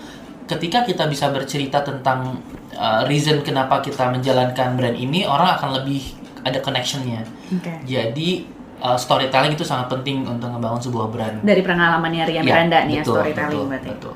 ketika 0.50 0.82
kita 0.88 1.06
bisa 1.06 1.30
bercerita 1.30 1.84
tentang 1.84 2.42
uh, 2.74 3.04
reason 3.06 3.44
kenapa 3.44 3.84
kita 3.84 4.10
menjalankan 4.10 4.78
brand 4.80 4.98
ini, 4.98 5.28
orang 5.28 5.60
akan 5.60 5.84
lebih 5.84 6.16
ada 6.46 6.62
connection-nya. 6.62 7.26
Oke. 7.54 7.74
Jadi 7.90 8.55
uh, 8.86 8.98
storytelling 8.98 9.58
itu 9.58 9.66
sangat 9.66 9.90
penting 9.90 10.22
untuk 10.30 10.54
membangun 10.54 10.78
sebuah 10.78 11.08
brand. 11.10 11.36
Dari 11.42 11.66
pengalamannya 11.66 12.24
Ria 12.30 12.36
Ya, 12.36 12.42
Miranda 12.46 12.86
nih 12.86 13.02
ya 13.02 13.04
betul, 13.04 13.14
storytelling 13.18 13.58
betul, 13.58 13.72
berarti. 13.74 13.90
betul. 13.98 14.14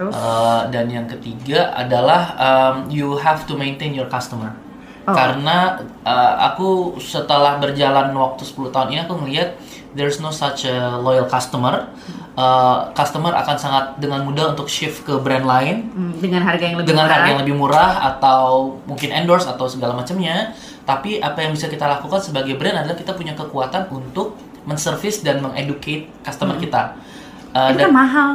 Terus 0.00 0.14
Uh, 0.16 0.64
dan 0.72 0.88
yang 0.88 1.04
ketiga 1.04 1.76
adalah 1.76 2.32
um, 2.40 2.88
you 2.88 3.20
have 3.20 3.44
to 3.44 3.52
maintain 3.52 3.92
your 3.92 4.08
customer. 4.08 4.56
Oh. 5.04 5.12
Karena 5.12 5.76
uh, 6.08 6.34
aku 6.52 6.96
setelah 6.96 7.60
berjalan 7.60 8.08
waktu 8.16 8.48
10 8.48 8.72
tahun 8.72 8.88
ini 8.96 9.00
aku 9.04 9.14
melihat 9.20 9.60
there's 9.92 10.16
no 10.24 10.32
such 10.32 10.64
a 10.64 10.96
loyal 10.96 11.28
customer. 11.28 11.92
Uh, 12.32 12.88
customer 12.96 13.36
akan 13.36 13.56
sangat 13.60 13.84
dengan 14.00 14.24
mudah 14.24 14.56
untuk 14.56 14.72
shift 14.72 15.04
ke 15.04 15.12
brand 15.20 15.44
lain 15.44 15.92
hmm, 15.92 16.24
dengan 16.24 16.48
harga 16.48 16.64
yang 16.64 16.76
lebih 16.80 16.88
dengan 16.96 17.04
murah. 17.04 17.16
harga 17.20 17.28
yang 17.28 17.40
lebih 17.44 17.56
murah 17.58 17.90
atau 18.16 18.44
mungkin 18.88 19.12
endorse 19.12 19.44
atau 19.44 19.68
segala 19.68 19.92
macamnya. 19.92 20.56
Tapi 20.90 21.22
apa 21.22 21.38
yang 21.46 21.54
bisa 21.54 21.70
kita 21.70 21.86
lakukan 21.86 22.18
sebagai 22.18 22.58
brand 22.58 22.82
adalah 22.82 22.98
kita 22.98 23.14
punya 23.14 23.38
kekuatan 23.38 23.86
untuk 23.94 24.34
menservis 24.66 25.22
dan 25.22 25.38
mengeducate 25.38 26.10
customer 26.26 26.58
kita. 26.58 26.98
Uh, 27.54 27.70
itu 27.70 27.78
dan- 27.78 27.90
kan 27.90 27.94
mahal, 27.94 28.28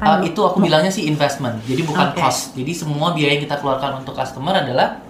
Uh, 0.00 0.20
itu 0.24 0.40
aku 0.40 0.60
bilangnya 0.60 0.92
sih 0.92 1.08
investment, 1.08 1.56
jadi 1.64 1.84
bukan 1.84 2.12
Oke. 2.12 2.20
cost. 2.20 2.52
Jadi 2.56 2.72
semua 2.72 3.16
biaya 3.16 3.36
yang 3.36 3.44
kita 3.44 3.56
keluarkan 3.60 4.04
untuk 4.04 4.12
customer 4.16 4.52
adalah 4.56 5.00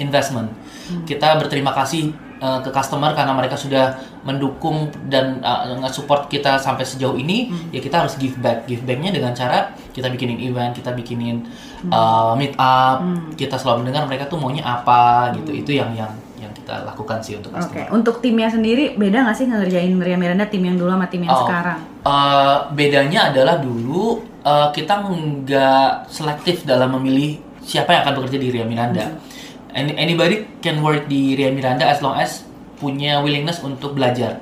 investment. 0.00 0.48
Hmm. 0.88 1.04
Kita 1.04 1.36
berterima 1.36 1.74
kasih 1.76 2.16
uh, 2.40 2.64
ke 2.64 2.70
customer 2.72 3.12
karena 3.12 3.36
mereka 3.36 3.60
sudah 3.60 3.98
mendukung 4.24 4.88
dan 5.10 5.44
uh, 5.44 5.68
nge-support 5.84 6.32
kita 6.32 6.56
sampai 6.56 6.86
sejauh 6.86 7.18
ini. 7.20 7.52
Hmm. 7.52 7.68
Ya 7.74 7.80
kita 7.84 8.06
harus 8.06 8.16
give 8.16 8.40
back. 8.40 8.64
Give 8.64 8.80
backnya 8.80 9.12
dengan 9.12 9.36
cara 9.36 9.74
kita 9.92 10.08
bikinin 10.08 10.40
event, 10.40 10.72
kita 10.72 10.94
bikinin 10.96 11.44
Hmm. 11.78 11.90
uh, 11.90 12.32
meet 12.34 12.54
up, 12.54 12.98
kita 13.34 13.54
selalu 13.54 13.86
mendengar 13.86 14.02
mereka 14.04 14.26
tuh 14.26 14.34
maunya 14.36 14.62
apa 14.62 15.30
gitu. 15.34 15.54
Itu 15.54 15.70
yang 15.70 15.94
yang 15.94 16.10
yang 16.34 16.50
kita 16.50 16.82
lakukan 16.82 17.18
sih 17.18 17.34
untuk 17.34 17.50
Oke, 17.50 17.66
customer. 17.66 17.90
untuk 17.90 18.18
timnya 18.18 18.46
sendiri 18.46 18.94
beda 18.94 19.26
nggak 19.26 19.34
sih 19.34 19.46
ngerjain 19.46 19.90
Ria 19.98 20.14
Miranda 20.14 20.46
tim 20.46 20.62
yang 20.62 20.74
dulu 20.74 20.90
sama 20.90 21.06
tim 21.06 21.22
yang 21.22 21.34
Oh. 21.34 21.46
sekarang? 21.46 21.78
Uh, 22.02 22.58
bedanya 22.72 23.30
adalah 23.30 23.58
dulu 23.58 24.22
uh, 24.42 24.70
kita 24.70 25.02
nggak 25.02 26.06
selektif 26.06 26.62
dalam 26.62 26.94
memilih 26.94 27.38
siapa 27.60 27.92
yang 27.92 28.02
akan 28.02 28.14
bekerja 28.22 28.38
di 28.38 28.48
Ria 28.50 28.64
Miranda. 28.64 29.06
Any- 29.70 29.94
anybody 29.94 30.46
can 30.58 30.78
work 30.78 31.06
di 31.06 31.34
Ria 31.34 31.50
Miranda 31.50 31.84
as 31.84 32.00
long 32.00 32.16
as 32.16 32.46
punya 32.78 33.18
willingness 33.18 33.58
untuk 33.60 33.92
belajar. 33.92 34.38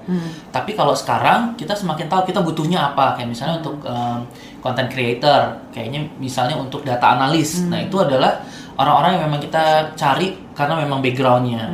Tapi 0.53 0.77
kalau 0.77 0.93
sekarang 0.93 1.57
kita 1.57 1.73
semakin 1.73 2.05
tahu 2.05 2.29
kita 2.29 2.45
butuhnya 2.45 2.93
apa. 2.93 3.17
Kayak 3.17 3.33
misalnya 3.33 3.65
untuk 3.65 3.81
um, 3.83 4.29
content 4.67 4.91
creator, 4.91 5.71
kayaknya 5.71 6.11
misalnya 6.19 6.59
untuk 6.59 6.83
data 6.83 7.15
analis. 7.15 7.63
Nah 7.63 7.79
itu 7.79 7.95
adalah 8.03 8.43
orang-orang 8.75 9.11
yang 9.15 9.23
memang 9.31 9.41
kita 9.41 9.95
cari 9.95 10.35
karena 10.53 10.75
memang 10.83 10.99
backgroundnya. 10.99 11.71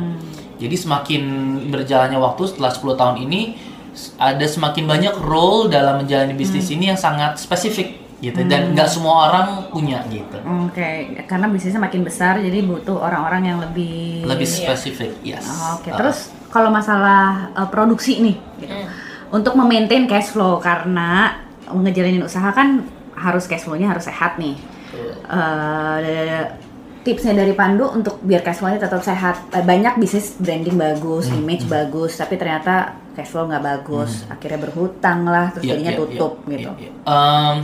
Jadi 0.61 0.75
semakin 0.77 1.21
berjalannya 1.73 2.21
waktu 2.21 2.43
setelah 2.45 2.69
10 2.69 2.93
tahun 2.93 3.17
ini 3.25 3.41
ada 4.15 4.45
semakin 4.45 4.85
banyak 4.85 5.15
role 5.19 5.67
dalam 5.67 6.05
menjalani 6.05 6.33
bisnis 6.33 6.69
Hmm. 6.69 6.75
ini 6.77 6.83
yang 6.93 6.99
sangat 6.99 7.37
spesifik 7.37 7.99
gitu 8.23 8.39
dan 8.47 8.71
nggak 8.71 8.87
semua 8.87 9.27
orang 9.27 9.47
punya 9.67 9.99
gitu. 10.07 10.39
Oke, 10.63 11.19
karena 11.27 11.51
bisnisnya 11.51 11.83
makin 11.83 12.07
besar 12.07 12.39
jadi 12.39 12.63
butuh 12.63 12.95
orang-orang 12.95 13.51
yang 13.51 13.57
lebih 13.59 14.23
Lebih 14.23 14.47
spesifik, 14.47 15.11
yes. 15.19 15.43
Oke, 15.75 15.91
Uh, 15.91 15.99
terus 15.99 16.31
kalau 16.47 16.71
masalah 16.71 17.51
uh, 17.51 17.67
produksi 17.67 18.23
nih, 18.23 18.37
gitu. 18.63 18.71
untuk 19.27 19.59
memaintain 19.59 20.07
cash 20.07 20.31
flow 20.31 20.63
karena 20.63 21.42
ngejalanin 21.69 22.23
usaha 22.23 22.51
kan 22.51 22.83
harus 23.13 23.45
cash 23.45 23.63
flow-nya 23.63 23.93
harus 23.93 24.03
sehat 24.09 24.35
nih. 24.41 24.57
Eh, 25.29 26.41
tipsnya 27.03 27.35
dari 27.35 27.51
Pandu 27.51 27.91
untuk 27.91 28.23
biar 28.23 28.41
cash 28.41 28.63
flow-nya 28.63 28.79
tetap 28.79 29.03
sehat. 29.03 29.51
Eh, 29.51 29.63
Banyak 29.63 29.99
bisnis 29.99 30.35
branding 30.39 30.79
bagus, 30.79 31.27
Hmm, 31.27 31.43
image 31.43 31.67
bagus, 31.67 32.15
tapi 32.15 32.39
ternyata 32.39 32.95
cash 33.13 33.29
flow 33.29 33.45
nggak 33.45 33.63
bagus, 33.63 34.23
akhirnya 34.25 34.59
berhutang 34.59 35.27
lah, 35.27 35.51
terus 35.53 35.67
Iya, 35.67 35.71
jadinya 35.77 35.93
iya, 35.93 35.99
tutup 35.99 36.33
iya, 36.43 36.51
gitu. 36.57 36.71
iya. 36.79 36.91
Em, 37.05 37.55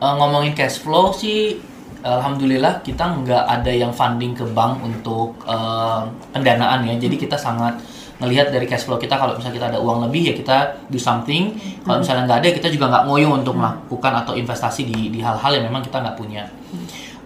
eh, 0.00 0.14
ngomongin 0.18 0.52
cash 0.56 0.80
flow 0.82 1.12
sih, 1.12 1.60
alhamdulillah 2.00 2.80
kita 2.80 3.04
nggak 3.22 3.44
ada 3.44 3.72
yang 3.74 3.92
funding 3.92 4.32
ke 4.34 4.44
bank 4.50 4.80
untuk 4.82 5.36
em, 5.44 6.02
pendanaan 6.32 6.88
ya. 6.88 6.94
Jadi 6.96 7.16
kita 7.18 7.36
sangat 7.36 7.76
ngelihat 8.18 8.50
dari 8.50 8.66
cash 8.66 8.82
flow 8.82 8.98
kita 8.98 9.14
kalau 9.14 9.34
misalnya 9.34 9.54
kita 9.54 9.66
ada 9.70 9.78
uang 9.78 10.06
lebih 10.06 10.22
ya 10.28 10.34
kita 10.34 10.56
do 10.86 10.98
something. 10.98 11.54
Kalau 11.80 11.98
misalnya 11.98 12.26
nggak 12.26 12.38
ada 12.42 12.48
kita 12.50 12.68
juga 12.68 12.84
nggak 12.88 13.04
ngoyo 13.06 13.28
untuk 13.32 13.54
melakukan 13.54 14.12
atau 14.16 14.34
investasi 14.34 14.82
di 14.84 15.08
di 15.08 15.18
hal-hal 15.18 15.50
yang 15.54 15.64
memang 15.64 15.80
kita 15.80 15.98
nggak 15.98 16.16
punya. 16.16 16.42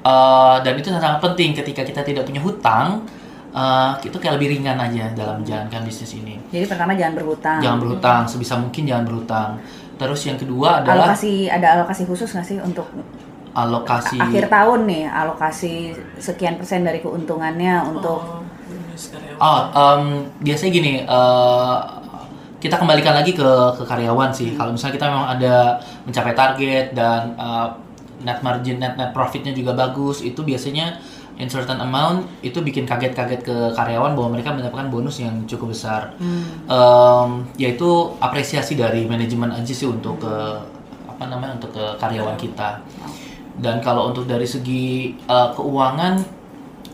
Eh, 0.03 0.57
dan 0.61 0.73
itu 0.75 0.91
sangat 0.91 1.21
penting 1.21 1.55
ketika 1.55 1.83
kita 1.83 2.01
tidak 2.03 2.25
punya 2.25 2.41
hutang. 2.41 3.07
eh, 3.53 3.93
itu 4.01 4.17
kayak 4.17 4.41
lebih 4.41 4.57
ringan 4.57 4.81
aja 4.81 5.13
dalam 5.13 5.45
menjalankan 5.45 5.85
bisnis 5.85 6.17
ini. 6.17 6.41
Jadi 6.49 6.65
pertama 6.65 6.97
jangan 6.97 7.21
berhutang. 7.21 7.61
Jangan 7.61 7.79
berhutang, 7.79 8.21
sebisa 8.25 8.57
mungkin 8.57 8.89
jangan 8.89 9.05
berhutang. 9.05 9.49
Terus 10.01 10.21
yang 10.25 10.41
kedua 10.41 10.81
adalah 10.81 11.13
Alokasi 11.13 11.53
ada 11.53 11.77
alokasi 11.77 12.03
khusus 12.09 12.33
nggak 12.33 12.47
sih 12.49 12.57
untuk 12.59 12.89
alokasi 13.53 14.17
akhir 14.17 14.49
tahun 14.49 14.81
nih 14.89 15.05
alokasi 15.05 15.93
sekian 16.17 16.57
persen 16.57 16.83
dari 16.83 17.05
keuntungannya 17.05 17.85
untuk 17.85 18.21
Oh. 18.25 18.42
Oh, 19.41 19.61
em, 19.73 20.03
biasanya 20.41 20.71
gini, 20.73 20.93
eh, 21.03 21.79
kita 22.63 22.79
kembalikan 22.79 23.15
lagi 23.19 23.35
ke 23.35 23.51
ke 23.75 23.83
karyawan 23.83 24.31
sih. 24.31 24.55
Kalau 24.55 24.71
misalnya 24.71 24.95
kita 24.95 25.07
memang 25.11 25.29
ada 25.35 25.83
mencapai 26.07 26.35
target 26.37 26.95
dan 26.95 27.35
eh, 27.35 27.69
net 28.23 28.39
margin, 28.47 28.79
net 28.79 28.95
net 28.95 29.11
profitnya 29.11 29.51
juga 29.51 29.75
bagus, 29.75 30.23
itu 30.23 30.47
biasanya 30.47 30.95
in 31.41 31.49
certain 31.49 31.81
amount 31.81 32.29
itu 32.45 32.61
bikin 32.63 32.85
kaget-kaget 32.87 33.41
ke 33.43 33.57
karyawan 33.75 34.15
bahwa 34.15 34.37
mereka 34.37 34.53
mendapatkan 34.55 34.93
bonus 34.93 35.19
yang 35.19 35.43
cukup 35.49 35.75
besar. 35.75 36.15
Em, 36.71 37.31
yaitu 37.59 37.89
apresiasi 38.23 38.79
dari 38.79 39.09
manajemen 39.09 39.51
aja 39.51 39.73
sih 39.75 39.89
untuk 39.91 40.23
ke 40.23 40.35
apa 41.09 41.25
namanya 41.27 41.59
untuk 41.59 41.75
ke 41.75 41.85
karyawan 41.99 42.37
kita. 42.39 42.79
Dan 43.59 43.83
kalau 43.83 44.15
untuk 44.15 44.31
dari 44.31 44.47
segi 44.47 45.19
eh, 45.19 45.49
keuangan 45.57 46.42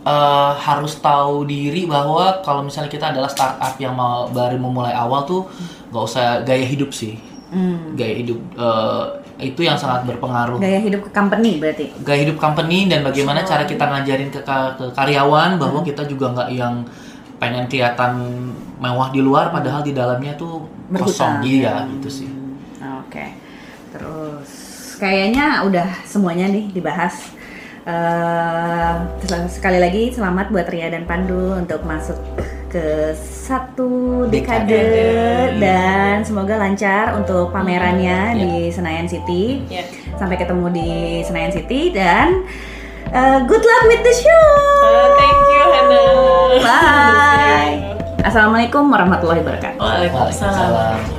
eh, 0.05 0.53
harus 0.59 0.99
tahu 0.99 1.47
diri 1.49 1.87
bahwa 1.89 2.43
kalau 2.45 2.67
misalnya 2.67 2.91
kita 2.91 3.11
adalah 3.15 3.31
startup 3.31 3.75
yang 3.81 3.95
mau 3.97 4.29
baru 4.31 4.59
memulai 4.59 4.95
awal 4.95 5.25
tuh 5.25 5.47
nggak 5.91 6.05
usah 6.05 6.43
gaya 6.45 6.65
hidup 6.67 6.93
sih. 6.93 7.19
Gaya 7.97 8.15
hidup 8.21 8.39
eh, 8.59 9.05
itu 9.39 9.63
yang 9.63 9.79
sangat 9.79 10.03
berpengaruh. 10.03 10.59
gaya 10.59 10.83
hidup 10.83 11.07
ke 11.07 11.11
company 11.15 11.63
berarti. 11.63 11.95
Gaya 12.03 12.27
hidup 12.27 12.43
company 12.43 12.91
dan 12.91 13.07
bagaimana 13.07 13.47
cara 13.47 13.63
kita 13.65 13.87
ngajarin 13.87 14.29
ke, 14.35 14.41
ke 14.43 14.85
karyawan 14.93 15.57
bahwa 15.57 15.81
kita 15.87 16.03
juga 16.11 16.35
nggak 16.35 16.51
yang 16.53 16.83
pengen 17.39 17.71
kelihatan 17.71 18.19
mewah 18.83 19.15
di 19.15 19.23
luar 19.23 19.55
padahal 19.55 19.87
di 19.87 19.95
dalamnya 19.95 20.35
tuh 20.35 20.67
kosong 20.91 21.39
Berhutang. 21.39 21.47
dia 21.47 21.75
gitu 21.97 22.09
sih. 22.11 22.29
Oke. 23.07 23.39
Terus 23.95 24.51
kayaknya 24.99 25.63
udah 25.63 25.87
semuanya 26.03 26.51
nih 26.51 26.75
dibahas. 26.75 27.38
Terus 29.19 29.51
sekali 29.53 29.79
lagi 29.79 30.11
selamat 30.11 30.49
buat 30.49 30.67
Ria 30.67 30.89
dan 30.89 31.05
Pandu 31.05 31.55
untuk 31.55 31.83
masuk 31.83 32.17
ke 32.69 33.17
satu 33.17 34.29
dekade, 34.29 34.69
Dekade. 34.69 35.57
dan 35.57 36.21
semoga 36.21 36.61
lancar 36.61 37.17
untuk 37.17 37.49
pamerannya 37.49 38.19
Ya. 38.33 38.37
di 38.37 38.69
Senayan 38.69 39.09
City. 39.09 39.65
Ya. 39.67 39.89
Sampai 40.17 40.37
ketemu 40.37 40.69
di 40.69 40.91
Senayan 41.25 41.49
City 41.49 41.89
dan 41.89 42.45
eh, 43.09 43.39
good 43.49 43.65
luck 43.65 43.83
with 43.89 44.05
the 44.05 44.15
show. 44.15 44.49
Oh, 44.85 45.09
thank 45.17 45.41
you 45.49 45.65
Hana. 45.65 46.05
Bye. 46.61 47.75
Assalamualaikum 48.29 48.85
warahmatullahi 48.85 49.41
wabarakatuh. 49.41 49.81
Waalaikumsalam. 49.81 50.53
Waalaikumsalam. 50.53 51.18